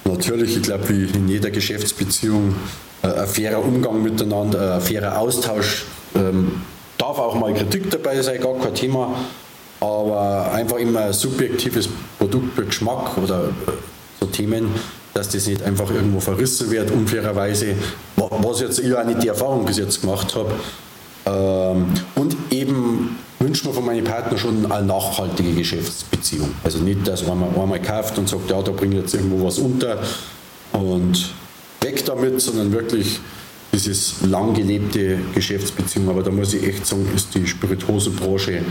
[0.05, 2.55] Natürlich, ich glaube, wie in jeder Geschäftsbeziehung,
[3.03, 5.85] äh, ein fairer Umgang miteinander, ein fairer Austausch.
[6.15, 6.61] Ähm,
[6.97, 9.13] darf auch mal Kritik dabei sein, gar kein Thema.
[9.79, 13.71] Aber einfach immer ein subjektives Produktgeschmack oder äh,
[14.19, 14.69] so Themen,
[15.13, 17.75] dass das nicht einfach irgendwo verrissen wird, unfairerweise,
[18.15, 20.51] was jetzt ich auch nicht die Erfahrung bis jetzt gemacht habe.
[21.25, 21.85] Ähm,
[22.15, 26.51] und eben wünscht man von meinen Partnern schon eine nachhaltige Geschäftsbeziehung.
[26.63, 29.57] Also nicht, dass man einmal kauft und sagt, ja, da bringe ich jetzt irgendwo was
[29.57, 29.97] unter
[30.73, 31.33] und
[31.81, 33.19] weg damit, sondern wirklich
[33.71, 36.09] dieses lang gelebte Geschäftsbeziehung.
[36.09, 38.63] Aber da muss ich echt sagen, ist die Spirituosenbranche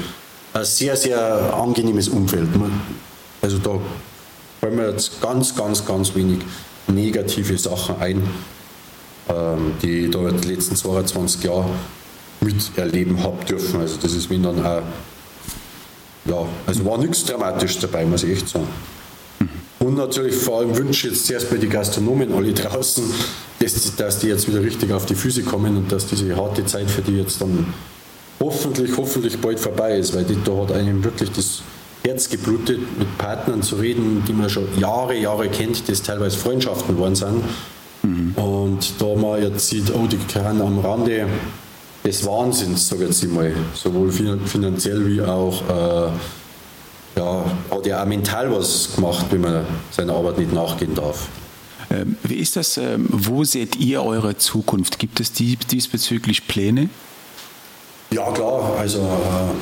[0.53, 2.49] ein sehr, sehr angenehmes Umfeld.
[3.41, 3.79] Also da
[4.61, 6.41] fallen mir jetzt ganz, ganz, ganz wenig
[6.89, 8.23] negative Sachen ein,
[9.29, 11.71] ähm, die da die letzten 22 Jahre
[12.41, 13.81] miterleben habe dürfen.
[13.81, 14.83] Also das ist mir dann auch,
[16.25, 18.69] ja, also war nichts Dramatisches dabei, muss ich echt sagen.
[19.81, 23.05] Und natürlich vor allem wünsche ich jetzt zuerst bei die Gastronomen alle draußen,
[23.61, 26.91] dass, dass die jetzt wieder richtig auf die Füße kommen und dass diese harte Zeit
[26.91, 27.73] für die jetzt dann
[28.41, 31.63] hoffentlich, hoffentlich bald vorbei ist, weil die, da hat einem wirklich das
[32.05, 36.95] Herz geblutet, mit Partnern zu reden, die man schon Jahre, Jahre kennt, das teilweise Freundschaften
[36.95, 37.43] geworden sind.
[38.03, 38.33] Mhm.
[38.37, 41.27] Und da man jetzt sieht, oh, die können am Rande
[42.05, 48.07] des Wahnsinns, sage ich jetzt mal, sowohl finanziell wie auch, äh, ja, hat ja auch
[48.07, 51.29] mental was gemacht, wenn man seiner Arbeit nicht nachgehen darf.
[51.91, 52.77] Ähm, wie ist das?
[52.77, 54.99] Ähm, wo seht ihr eure Zukunft?
[54.99, 56.91] Gibt es diesbezüglich Pläne?
[58.11, 58.77] Ja, klar.
[58.79, 59.55] Also, äh,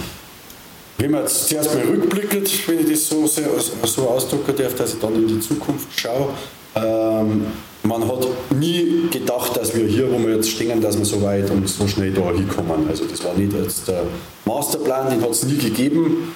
[0.99, 5.01] wenn man jetzt zuerst mal rückblickend, wenn ich das so, so ausdrücken darf, dass ich
[5.01, 6.31] dann in die Zukunft schaue,
[6.75, 7.47] ähm,
[7.87, 8.27] man hat
[8.59, 11.87] nie gedacht, dass wir hier, wo wir jetzt stehen, dass wir so weit und so
[11.87, 12.89] schnell da hinkommen.
[12.89, 14.03] Also das war nicht jetzt der
[14.45, 16.33] Masterplan, den hat es nie gegeben.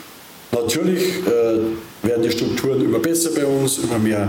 [0.53, 4.29] Natürlich äh, werden die Strukturen immer besser bei uns, immer mehr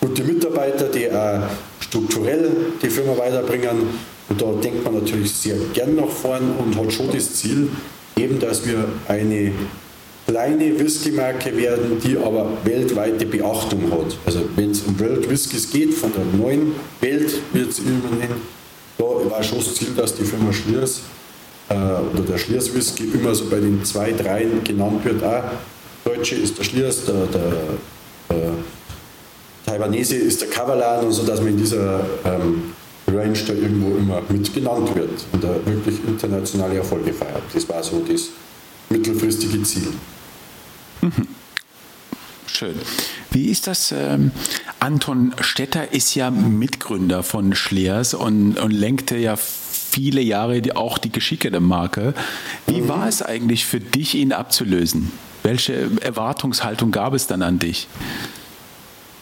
[0.00, 1.42] gute Mitarbeiter, die auch
[1.80, 2.50] strukturell
[2.82, 3.88] die Firma weiterbringen.
[4.28, 7.68] Und da denkt man natürlich sehr gern nach vorn und hat schon das Ziel,
[8.16, 9.52] eben, dass wir eine
[10.26, 14.16] kleine Whisky-Marke werden, die aber weltweite Beachtung hat.
[14.24, 18.40] Also wenn es um World Whiskys geht, von der neuen Welt wird es immer nennen,
[18.98, 21.00] da war schon das Ziel, dass die Firma Schliers
[21.68, 25.22] äh, oder der Schliers Whisky immer so bei den zwei, dreien genannt wird.
[25.24, 25.44] Auch
[26.04, 27.52] Deutsche ist der Schliers, der, der,
[28.30, 28.52] der
[29.66, 32.72] Taiwanese ist der Kavalan und so, dass man in dieser ähm,
[33.08, 37.42] Range da irgendwo immer mit genannt wird und da wirklich internationale Erfolge feiert.
[37.52, 38.28] Das war so das
[38.90, 39.88] mittelfristige Ziel.
[41.02, 41.28] Mhm.
[42.46, 42.74] Schön.
[43.30, 43.92] Wie ist das?
[43.92, 44.30] Ähm,
[44.80, 51.12] Anton Stetter ist ja Mitgründer von Schleers und, und lenkte ja viele Jahre auch die
[51.12, 52.14] Geschicke der Marke.
[52.66, 52.88] Wie mhm.
[52.88, 55.12] war es eigentlich für dich, ihn abzulösen?
[55.42, 57.88] Welche Erwartungshaltung gab es dann an dich?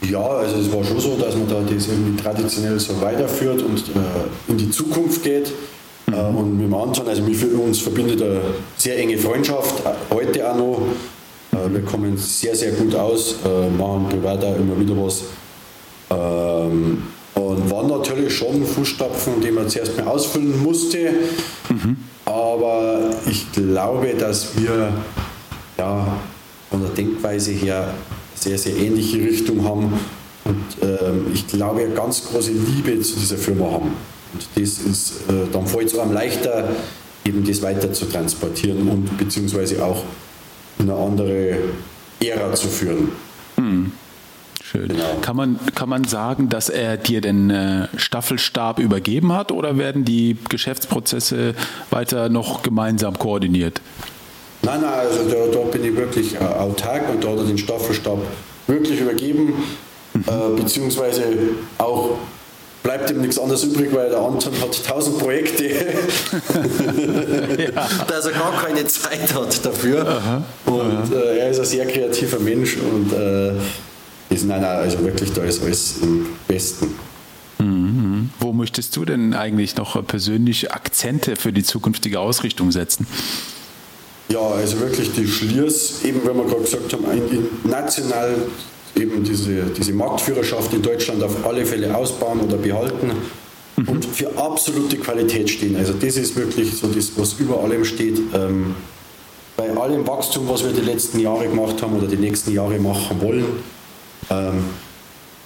[0.03, 3.81] Ja, also es war schon so, dass man da das irgendwie traditionell so weiterführt und
[3.81, 5.53] äh, in die Zukunft geht.
[6.11, 8.40] Äh, und mit dem Anton, also mit uns verbindet eine
[8.77, 10.83] sehr enge Freundschaft, äh, heute auch noch.
[11.71, 15.23] Äh, wir kommen sehr, sehr gut aus, äh, machen privat auch immer wieder was.
[16.11, 17.03] Ähm,
[17.35, 21.13] und waren natürlich schon Fußstapfen, die man zuerst mal ausfüllen musste.
[21.69, 21.97] Mhm.
[22.25, 24.93] Aber ich glaube, dass wir
[25.79, 26.07] ja,
[26.71, 27.95] von der Denkweise her
[28.35, 29.93] sehr, sehr ähnliche Richtung haben
[30.45, 33.93] und ähm, ich glaube, eine ganz große Liebe zu dieser Firma haben.
[34.33, 36.69] Und das ist, äh, dann fällt es einem leichter,
[37.25, 40.03] eben das weiter zu transportieren und beziehungsweise auch
[40.81, 41.59] eine andere
[42.21, 43.12] Ära zu führen.
[43.57, 43.93] Hm.
[44.62, 44.88] Schön.
[44.88, 45.16] Genau.
[45.21, 50.05] Kann, man, kann man sagen, dass er dir den äh, Staffelstab übergeben hat oder werden
[50.05, 51.55] die Geschäftsprozesse
[51.90, 53.81] weiter noch gemeinsam koordiniert?
[54.62, 57.59] Nein, nein, also da, da bin ich wirklich äh, autark und da hat er den
[57.59, 58.19] Staffelstab
[58.66, 59.55] wirklich übergeben,
[60.14, 60.25] mhm.
[60.27, 61.25] äh, beziehungsweise
[61.79, 62.19] auch
[62.83, 65.75] bleibt ihm nichts anderes übrig, weil der Anton hat tausend Projekte, ja.
[68.07, 70.07] dass er gar keine Zeit hat dafür.
[70.07, 70.45] Aha.
[70.66, 73.53] Und äh, er ist ein sehr kreativer Mensch und äh,
[74.31, 76.95] ist, nein, nein, also wirklich, da ist alles im Besten.
[77.59, 78.31] Mhm.
[78.38, 83.07] Wo möchtest du denn eigentlich noch persönlich Akzente für die zukünftige Ausrichtung setzen?
[84.29, 87.05] Ja, also wirklich die Schliers, eben wenn wir gerade gesagt haben,
[87.64, 88.37] national
[88.96, 93.11] eben diese, diese Marktführerschaft in Deutschland auf alle Fälle ausbauen oder behalten
[93.76, 93.88] mhm.
[93.88, 95.76] und für absolute Qualität stehen.
[95.76, 98.18] Also das ist wirklich so das, was über allem steht.
[98.35, 98.74] Ähm,
[99.57, 103.20] bei allem Wachstum, was wir die letzten Jahre gemacht haben oder die nächsten Jahre machen
[103.20, 103.44] wollen,
[104.31, 104.64] ähm,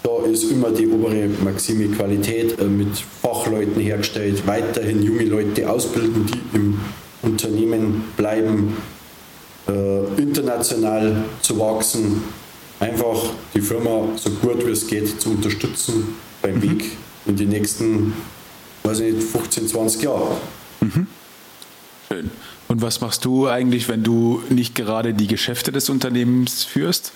[0.02, 6.26] da ist immer die obere Maxime Qualität äh, mit Fachleuten hergestellt, weiterhin junge Leute ausbilden,
[6.26, 6.78] die im
[7.22, 8.76] Unternehmen bleiben,
[9.66, 12.22] äh, international zu wachsen
[12.80, 13.22] einfach
[13.54, 16.62] die Firma so gut wie es geht zu unterstützen beim mhm.
[16.62, 16.92] Weg
[17.26, 18.14] in die nächsten,
[18.82, 20.36] weiß ich nicht, 15, 20 Jahre.
[20.80, 21.06] Mhm.
[22.08, 22.30] Schön.
[22.68, 27.12] Und was machst du eigentlich, wenn du nicht gerade die Geschäfte des Unternehmens führst?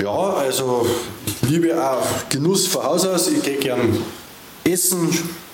[0.00, 0.86] Ja, also
[1.26, 3.30] ich liebe auch Genuss von Haus aus.
[3.30, 3.96] Ich gehe gern
[4.64, 5.08] essen,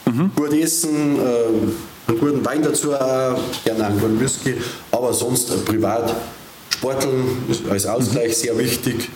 [0.05, 0.31] mhm.
[0.37, 4.55] gut essen, äh, einen guten Wein dazu, auch, gerne einen guten Whisky,
[4.91, 6.15] aber sonst äh, privat
[6.85, 7.25] Sporteln
[7.71, 8.35] als Ausgleich mhm.
[8.35, 9.09] sehr wichtig.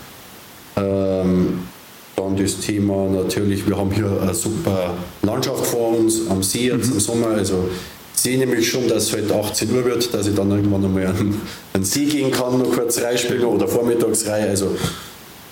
[0.76, 1.60] Ähm,
[2.16, 6.86] dann das Thema natürlich, wir haben hier eine super Landschaft vor uns am See jetzt
[6.86, 6.94] mhm.
[6.94, 7.26] im Sommer.
[7.28, 7.68] Also
[8.14, 11.06] ich sehe nämlich schon, dass es heute 18 Uhr wird, dass ich dann irgendwann einmal
[11.08, 11.34] an
[11.74, 14.48] den See gehen kann, noch kurz reinspielen oder Vormittagsreihe.
[14.48, 14.74] Also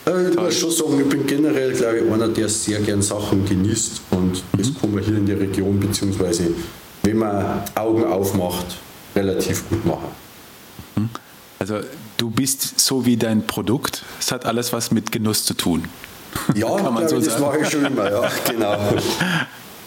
[0.06, 3.44] äh, ich muss schon sagen, ich bin generell, glaube ich, einer, der sehr gern Sachen
[3.44, 4.58] genießt und mhm.
[4.58, 6.48] das kann man hier in der Region, beziehungsweise
[7.02, 8.78] wenn man Augen aufmacht,
[9.14, 10.26] relativ gut machen.
[11.58, 11.80] Also
[12.16, 14.02] du bist so wie dein Produkt.
[14.20, 15.84] Es hat alles was mit Genuss zu tun.
[16.54, 18.76] Ja, Kann man so das mache ich schon immer, ja, genau.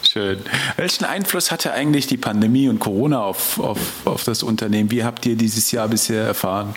[0.01, 0.39] Schön.
[0.77, 4.89] Welchen Einfluss hatte eigentlich die Pandemie und Corona auf, auf, auf das Unternehmen?
[4.91, 6.73] Wie habt ihr dieses Jahr bisher erfahren?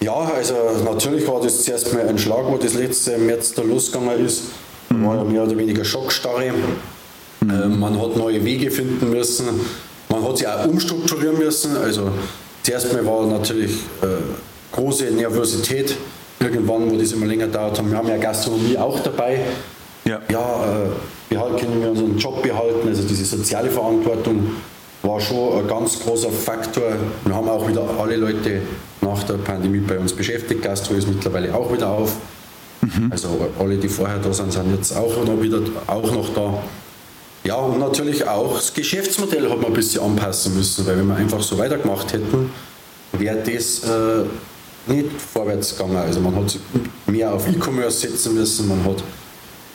[0.00, 3.62] Ja, also natürlich war das zuerst mal ein Schlag, wo das letzte im März da
[3.62, 4.44] losgegangen ist.
[4.90, 5.06] Mhm.
[5.06, 6.52] War ja mehr oder weniger Schockstarre.
[7.40, 7.50] Mhm.
[7.50, 9.46] Äh, man hat neue Wege finden müssen.
[10.08, 11.76] Man hat sich auch umstrukturieren müssen.
[11.76, 12.12] Also
[12.68, 14.06] Zuerst mal war natürlich äh,
[14.72, 15.96] große Nervosität
[16.38, 17.90] irgendwann, wo das immer länger dauert haben.
[17.90, 19.40] Wir haben ja Gastronomie auch dabei.
[20.04, 22.86] Ja, ja äh, behalten, können wir unseren Job behalten.
[22.86, 24.50] Also diese soziale Verantwortung
[25.02, 26.92] war schon ein ganz großer Faktor.
[27.24, 28.60] Wir haben auch wieder alle Leute
[29.00, 30.60] nach der Pandemie bei uns beschäftigt.
[30.60, 32.16] Gastro ist mittlerweile auch wieder auf.
[32.82, 33.10] Mhm.
[33.10, 36.62] Also alle, die vorher da sind, sind jetzt auch noch wieder auch noch da.
[37.48, 41.16] Ja, und natürlich auch das Geschäftsmodell hat man ein bisschen anpassen müssen, weil wenn wir
[41.16, 42.50] einfach so weitergemacht hätten,
[43.12, 44.26] wäre das äh,
[44.86, 45.96] nicht vorwärts gegangen.
[45.96, 46.58] Also man hat
[47.06, 49.02] mehr auf E-Commerce setzen müssen, man hat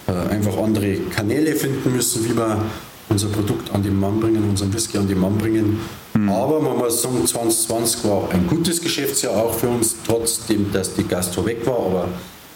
[0.06, 2.64] äh, einfach andere Kanäle finden müssen, wie wir
[3.10, 5.80] unser Produkt an den Mann bringen, unseren Whisky an den Mann bringen.
[6.14, 6.30] Mhm.
[6.30, 11.08] Aber man muss sagen, 2020 war ein gutes Geschäftsjahr auch für uns, trotzdem, dass die
[11.08, 12.08] Gastro weg war, aber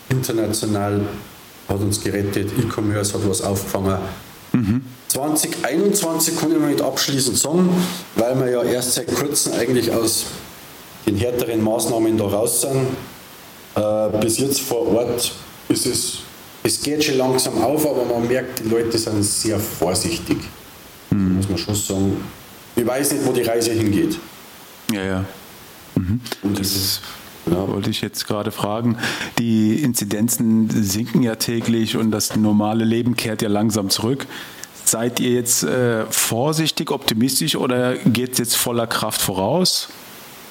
[0.10, 1.02] international
[1.68, 3.98] hat uns gerettet, E-Commerce hat was aufgefangen.
[4.58, 4.82] Mhm.
[5.10, 7.70] 2021 kann ich noch nicht abschließend sagen,
[8.15, 10.26] weil wir ja erst seit kurzem eigentlich aus
[11.06, 12.88] den härteren Maßnahmen da raus sind.
[13.76, 15.32] Äh, bis jetzt vor Ort
[15.70, 16.17] ist es,
[16.63, 20.38] es geht schon langsam auf, aber man merkt, die Leute sind sehr vorsichtig.
[21.12, 21.36] Mhm.
[21.36, 22.24] Muss man schon sagen.
[22.76, 24.17] Ich weiß nicht, wo die Reise hingeht.
[24.91, 25.26] Ja, ja.
[25.96, 26.20] Mhm.
[26.41, 27.02] Und das ist
[27.52, 27.68] ja.
[27.68, 28.98] Wollte ich jetzt gerade fragen.
[29.40, 34.28] Die Inzidenzen sinken ja täglich und das normale Leben kehrt ja langsam zurück.
[34.86, 39.90] Seid ihr jetzt äh, vorsichtig, optimistisch oder geht es jetzt voller Kraft voraus?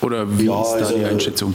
[0.03, 1.55] Oder wie ja, ist da also, die Einschätzung?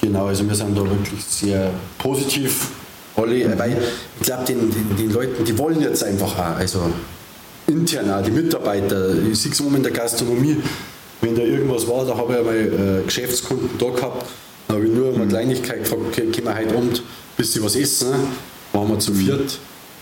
[0.00, 2.68] Genau, also wir sind da wirklich sehr positiv.
[3.16, 3.58] Alle, mhm.
[3.58, 3.76] weil
[4.18, 6.90] ich glaube, den, den, den, Leuten, die wollen jetzt einfach auch, also
[7.66, 10.56] intern auch, die Mitarbeiter, ich sehe es in der Gastronomie,
[11.20, 14.26] wenn da irgendwas war, da habe ich einmal äh, Geschäftskunden da gehabt,
[14.70, 15.28] da habe ich nur mhm.
[15.28, 17.02] Kleinigkeit gefragt, können wir heute Abend
[17.36, 18.08] bis sie was essen?
[18.72, 19.58] Waren wir zu viert.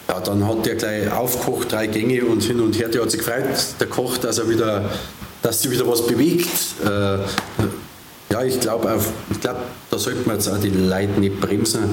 [0.08, 2.88] Ja, dann hat der gleich aufgekocht, drei Gänge und hin und her.
[2.88, 3.44] Der hat sich gefreut,
[3.80, 4.90] der Koch, dass er wieder,
[5.40, 6.48] dass sich wieder was bewegt.
[6.84, 7.18] Äh,
[8.30, 9.00] ja, ich glaube,
[9.40, 9.56] glaub,
[9.90, 11.84] da sollten wir jetzt auch die Leute nicht bremsen.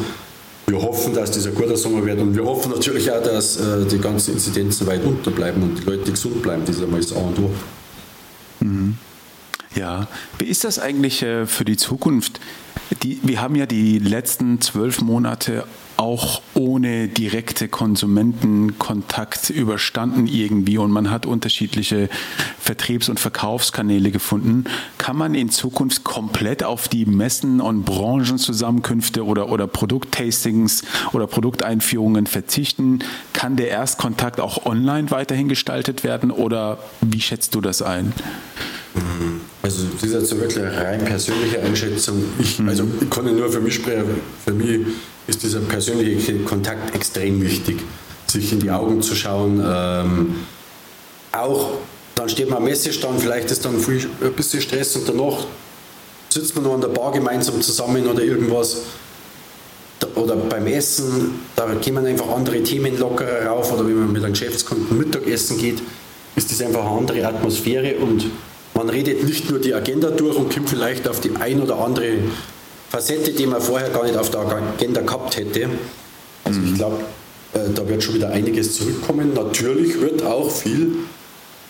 [0.67, 3.85] Wir hoffen, dass das ein guter Sommer wird und wir hoffen natürlich auch, dass äh,
[3.85, 6.63] die ganzen Inzidenzen weit unterbleiben und die Leute gesund bleiben.
[6.65, 7.51] Das ist einmal das A und O.
[8.61, 8.97] Mhm.
[9.75, 10.07] Ja,
[10.39, 12.39] wie ist das eigentlich äh, für die Zukunft?
[13.03, 15.65] Die, wir haben ja die letzten zwölf Monate
[15.97, 22.09] auch ohne direkte Konsumentenkontakt überstanden irgendwie und man hat unterschiedliche
[22.59, 24.65] Vertriebs- und Verkaufskanäle gefunden.
[24.97, 30.83] Kann man in Zukunft komplett auf die Messen und Branchenzusammenkünfte oder, oder Produkttastings
[31.13, 32.99] oder Produkteinführungen verzichten?
[33.33, 38.13] Kann der Erstkontakt auch online weiterhin gestaltet werden oder wie schätzt du das ein?
[39.75, 42.23] Also das ist jetzt so wirklich eine rein persönliche Einschätzung.
[42.39, 42.69] Ich, mhm.
[42.69, 44.21] also ich kann nur für mich sprechen.
[44.43, 44.87] Für mich
[45.27, 47.79] ist dieser persönliche Kontakt extrem wichtig,
[48.27, 49.61] sich in die Augen zu schauen.
[49.65, 50.35] Ähm,
[51.31, 51.71] auch
[52.15, 55.45] dann steht man am Messestand, vielleicht ist dann viel, ein bisschen Stress und danach
[56.29, 58.77] sitzt man noch an der Bar gemeinsam zusammen oder irgendwas.
[60.15, 64.31] Oder beim Essen, da kommen einfach andere Themen lockerer rauf oder wenn man mit einem
[64.31, 65.81] Geschäftskunden Mittagessen geht,
[66.37, 68.25] ist das einfach eine andere Atmosphäre und
[68.75, 72.17] man redet nicht nur die Agenda durch und kommt vielleicht auf die ein oder andere
[72.89, 75.69] Facette, die man vorher gar nicht auf der Agenda gehabt hätte.
[76.43, 76.67] Also mhm.
[76.67, 76.97] ich glaube,
[77.53, 79.33] äh, da wird schon wieder einiges zurückkommen.
[79.33, 80.91] Natürlich wird auch viel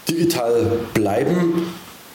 [0.09, 1.67] digital bleiben.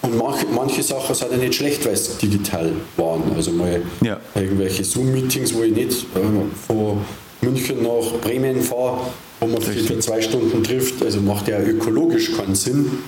[0.03, 3.23] Und manche, manche Sachen sind ja nicht schlecht, weil es digital waren.
[3.37, 4.19] Also mal ja.
[4.35, 6.99] irgendwelche Zoom-Meetings, wo ich nicht äh, von
[7.43, 8.99] München nach Bremen fahre,
[9.41, 11.03] wo man sich für zwei Stunden trifft.
[11.05, 12.99] Also macht ja ökologisch keinen Sinn.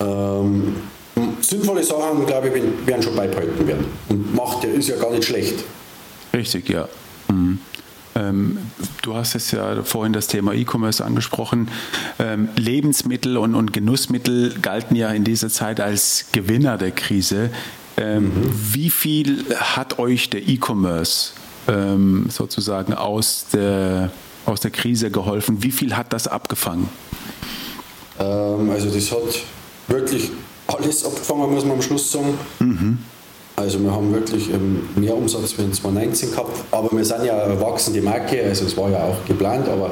[0.00, 0.76] Ähm,
[1.40, 3.86] sinnvolle Sachen, glaube ich, werden schon beibehalten werden.
[4.08, 5.64] Und macht ja, ist ja gar nicht schlecht.
[6.32, 6.88] Richtig, ja.
[7.28, 7.58] Mhm.
[8.14, 8.58] Ähm,
[9.02, 11.68] du hast es ja vorhin das Thema E-Commerce angesprochen.
[12.18, 17.50] Ähm, Lebensmittel und, und, Genussmittel galten ja in dieser Zeit als Gewinner der Krise.
[17.96, 18.50] Ähm, mhm.
[18.72, 21.32] Wie viel hat euch der E-Commerce
[21.68, 24.10] ähm, sozusagen aus der,
[24.46, 25.62] aus der Krise geholfen?
[25.62, 26.88] Wie viel hat das abgefangen?
[28.18, 29.42] Ähm, also das hat
[29.88, 30.30] wirklich
[30.66, 32.38] alles abgefangen, muss man am Schluss sagen.
[32.60, 32.98] Mhm.
[33.56, 34.50] Also wir haben wirklich
[34.94, 38.76] mehr Umsatz wie in 2019 gehabt, aber wir sind ja eine wachsende Marke, also es
[38.76, 39.90] war ja auch geplant, aber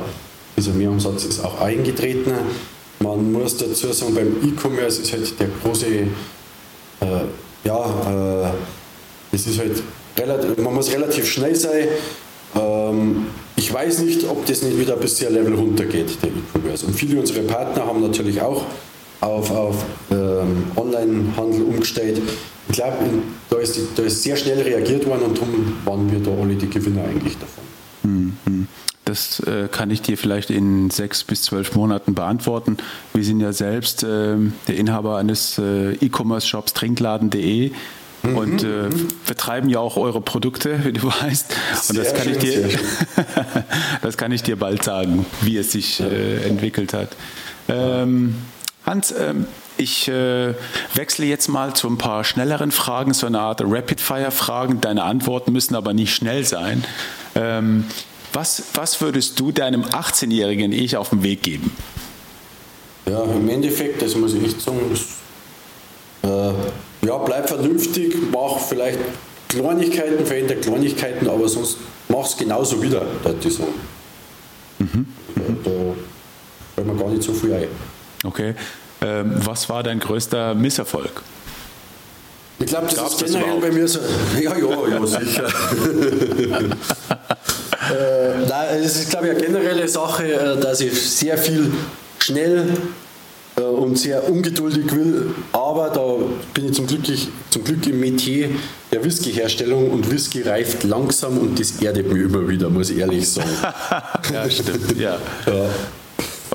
[0.57, 2.33] dieser Mehrumsatz ist auch eingetreten.
[3.01, 6.07] Man muss dazu sagen, beim E-Commerce ist halt der große, äh,
[7.65, 9.83] ja, äh, es ist halt
[10.17, 11.89] relativ, man muss relativ schnell sein.
[12.55, 13.27] Ähm,
[13.57, 16.87] ich weiß nicht, ob das nicht wieder bis sehr Level runtergeht, der E-Commerce.
[16.87, 18.63] Und viele unserer Partner haben natürlich auch
[19.21, 22.21] auf, auf ähm, Online-Handel umgestellt.
[22.69, 22.97] Ich glaube,
[23.49, 26.69] da ist, da ist sehr schnell reagiert worden und darum waren wir da alle die
[26.69, 27.65] Gewinner eigentlich davon.
[28.03, 28.69] Mhm.
[29.07, 32.77] Das äh, kann ich dir vielleicht in sechs bis zwölf Monaten beantworten.
[33.15, 34.37] Wir sind ja selbst äh,
[34.67, 37.71] der Inhaber eines äh, E-Commerce-Shops trinkladen.de
[38.25, 39.09] mhm, und äh, mhm.
[39.23, 41.55] vertreiben ja auch eure Produkte, wie du weißt.
[41.89, 42.69] Und das kann, schön, ich dir,
[44.03, 46.01] das kann ich dir bald sagen, wie es sich.
[46.01, 47.11] Äh, entwickelt hat.
[47.69, 48.35] Ähm,
[48.87, 50.55] Hans, ähm, ich äh,
[50.95, 54.81] wechsle jetzt mal zu ein paar schnelleren Fragen, so eine Art Rapid-Fire-Fragen.
[54.81, 56.85] Deine Antworten müssen aber nicht schnell sein.
[57.35, 57.85] Ähm,
[58.33, 61.73] was, was würdest du deinem 18-jährigen Ich auf den Weg geben?
[63.07, 64.79] Ja, im Endeffekt, das muss ich echt sagen,
[66.23, 68.99] äh, ja, bleib vernünftig, mach vielleicht
[69.49, 71.79] Kleinigkeiten, verändere Kleinigkeiten, aber sonst
[72.09, 73.75] mach es genauso wieder, würde ich sagen.
[74.79, 75.07] Mhm.
[75.35, 75.95] Da, da
[76.75, 77.69] fällt mir gar nicht so viel ein.
[78.25, 78.55] Okay.
[79.03, 81.23] Ähm, was war dein größter Misserfolg?
[82.59, 84.01] Ich glaube, das Gab's ist generell bei mir so.
[84.41, 85.45] Ja, ja, ja, sicher.
[87.91, 91.71] äh, nein, es ist, glaube ich, eine generelle Sache, äh, dass ich sehr viel
[92.19, 92.67] schnell
[93.57, 95.35] äh, und sehr ungeduldig will.
[95.53, 96.17] Aber da
[96.55, 97.03] bin ich zum Glück,
[97.51, 98.49] zum Glück im Metier
[98.91, 103.29] der Whisky-Herstellung und Whisky reift langsam und das erdet mich immer wieder, muss ich ehrlich
[103.29, 103.51] sagen.
[104.33, 104.99] ja, stimmt.
[104.99, 105.19] Ja.
[105.47, 105.69] ja.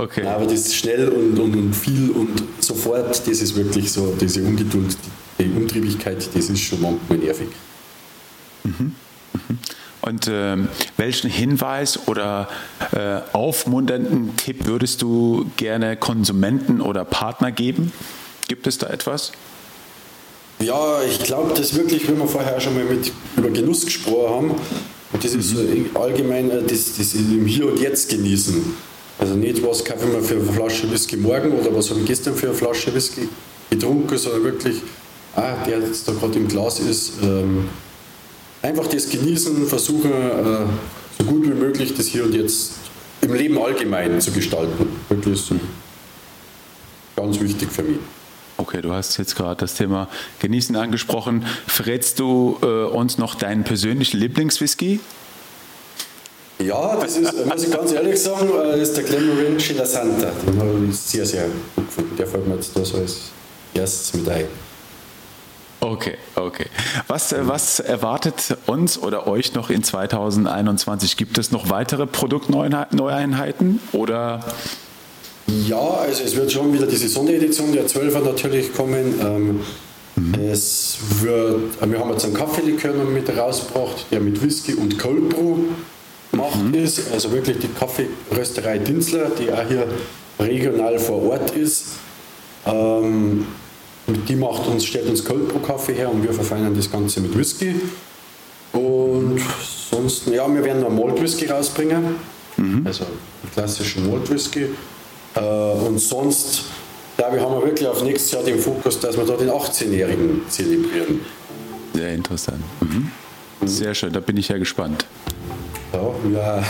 [0.02, 0.26] Okay.
[0.26, 4.98] Aber das ist schnell und, und, viel und sofort, das ist wirklich so, diese Ungeduld,
[5.38, 7.50] die Umtriebigkeit, das ist schon manchmal nervig.
[8.64, 8.96] Mhm.
[9.34, 9.60] Mhm.
[10.02, 10.58] Und äh,
[10.98, 12.50] welchen Hinweis oder
[12.94, 17.94] äh, aufmunternden Tipp würdest du gerne Konsumenten oder Partner geben?
[18.48, 19.34] Gibt es da etwas?
[20.60, 24.52] Ja, ich glaube, dass wirklich, wenn wir vorher schon mal mit, über Genuss gesprochen haben,
[25.14, 25.92] und das ist mhm.
[25.94, 28.91] allgemein äh, das, das im Hier und Jetzt genießen.
[29.20, 32.08] Also nicht, was kaufe ich mir für eine Flasche Whisky morgen oder was habe ich
[32.08, 33.30] gestern für eine Flasche Whisky
[33.70, 34.78] getrunken, sondern wirklich,
[35.36, 37.70] ah, der jetzt da gerade im Glas ist, ähm,
[38.62, 40.66] einfach das genießen, versuchen, äh,
[41.18, 42.74] so gut wie möglich das hier und jetzt
[43.22, 44.88] im Leben allgemein zu gestalten.
[45.10, 45.54] Wirklich ist
[47.16, 48.00] ganz wichtig für mich.
[48.58, 50.08] Okay, du hast jetzt gerade das Thema
[50.40, 51.46] Genießen angesprochen.
[51.66, 55.00] Verrätst du äh, uns noch deinen persönlichen Lieblingswhisky?
[56.64, 60.32] Ja, das ist, muss ich ganz ehrlich sagen, äh, ist der Glenmorangie La Santa.
[60.46, 61.46] Den habe ich sehr, sehr
[61.76, 62.16] gut gefunden.
[62.18, 63.18] Der fällt mir jetzt da so als
[63.74, 64.46] erstes mit ein.
[65.80, 66.68] Okay, okay.
[67.08, 71.18] Was, äh, was erwartet uns oder euch noch in 2021?
[71.18, 74.42] Gibt es noch weitere Produktneueinheiten oder?
[75.48, 79.20] Ja, also es wird schon wieder diese Sonderedition der 12er natürlich kommen.
[79.20, 79.60] Ähm,
[80.16, 80.36] mhm.
[80.36, 85.30] es wird, äh, wir haben jetzt einen Kaffeelikör mit rausgebracht, der mit Whisky und Cold
[85.30, 85.58] Brew
[86.32, 86.74] gemacht mhm.
[86.74, 87.12] ist.
[87.12, 89.88] Also wirklich die Kaffeerösterei Dinzler, die auch hier
[90.40, 91.94] regional vor Ort ist.
[92.66, 93.46] Ähm,
[94.08, 97.38] die macht uns, stellt uns Cold Brew Kaffee her und wir verfeinern das Ganze mit
[97.38, 97.76] Whisky.
[98.74, 99.40] Und
[99.90, 102.16] sonst, ja, wir werden noch Malt Whisky rausbringen.
[102.58, 102.82] Mhm.
[102.86, 103.06] Also
[103.54, 104.68] klassischen Malt Whisky.
[105.36, 106.64] Äh, und sonst,
[107.18, 110.42] glaube ich, haben wir wirklich auf nächstes Jahr den Fokus, dass wir da den 18-Jährigen
[110.50, 111.22] zelebrieren.
[111.94, 112.62] Sehr interessant.
[112.80, 113.12] Mhm.
[113.66, 115.06] Sehr schön, da bin ich ja gespannt.
[115.92, 116.64] Ja, ja.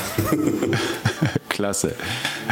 [1.61, 1.93] Klasse.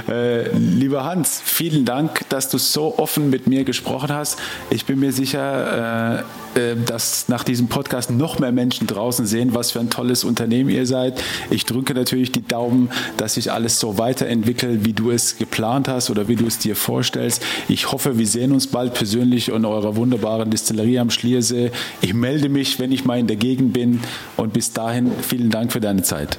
[0.08, 4.38] Äh, lieber Hans, vielen Dank, dass du so offen mit mir gesprochen hast.
[4.70, 6.24] Ich bin mir sicher,
[6.56, 10.24] äh, äh, dass nach diesem Podcast noch mehr Menschen draußen sehen, was für ein tolles
[10.24, 11.20] Unternehmen ihr seid.
[11.50, 16.12] Ich drücke natürlich die Daumen, dass sich alles so weiterentwickelt, wie du es geplant hast
[16.12, 17.44] oder wie du es dir vorstellst.
[17.68, 21.72] Ich hoffe, wir sehen uns bald persönlich in eurer wunderbaren Distillerie am Schliersee.
[22.02, 24.02] Ich melde mich, wenn ich mal in der Gegend bin.
[24.38, 26.38] Und bis dahin, vielen Dank für deine Zeit.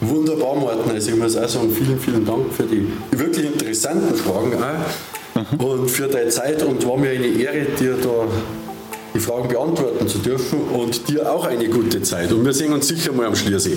[0.00, 0.92] Wunderbar, Martin.
[0.92, 5.40] Also ich muss auch sagen, vielen, vielen Dank für die wirklich interessanten Fragen auch.
[5.52, 5.64] Mhm.
[5.64, 8.26] und für deine Zeit und war mir eine Ehre, dir da
[9.14, 12.32] die Fragen beantworten zu dürfen und dir auch eine gute Zeit.
[12.32, 13.76] Und wir sehen uns sicher mal am Schliersee.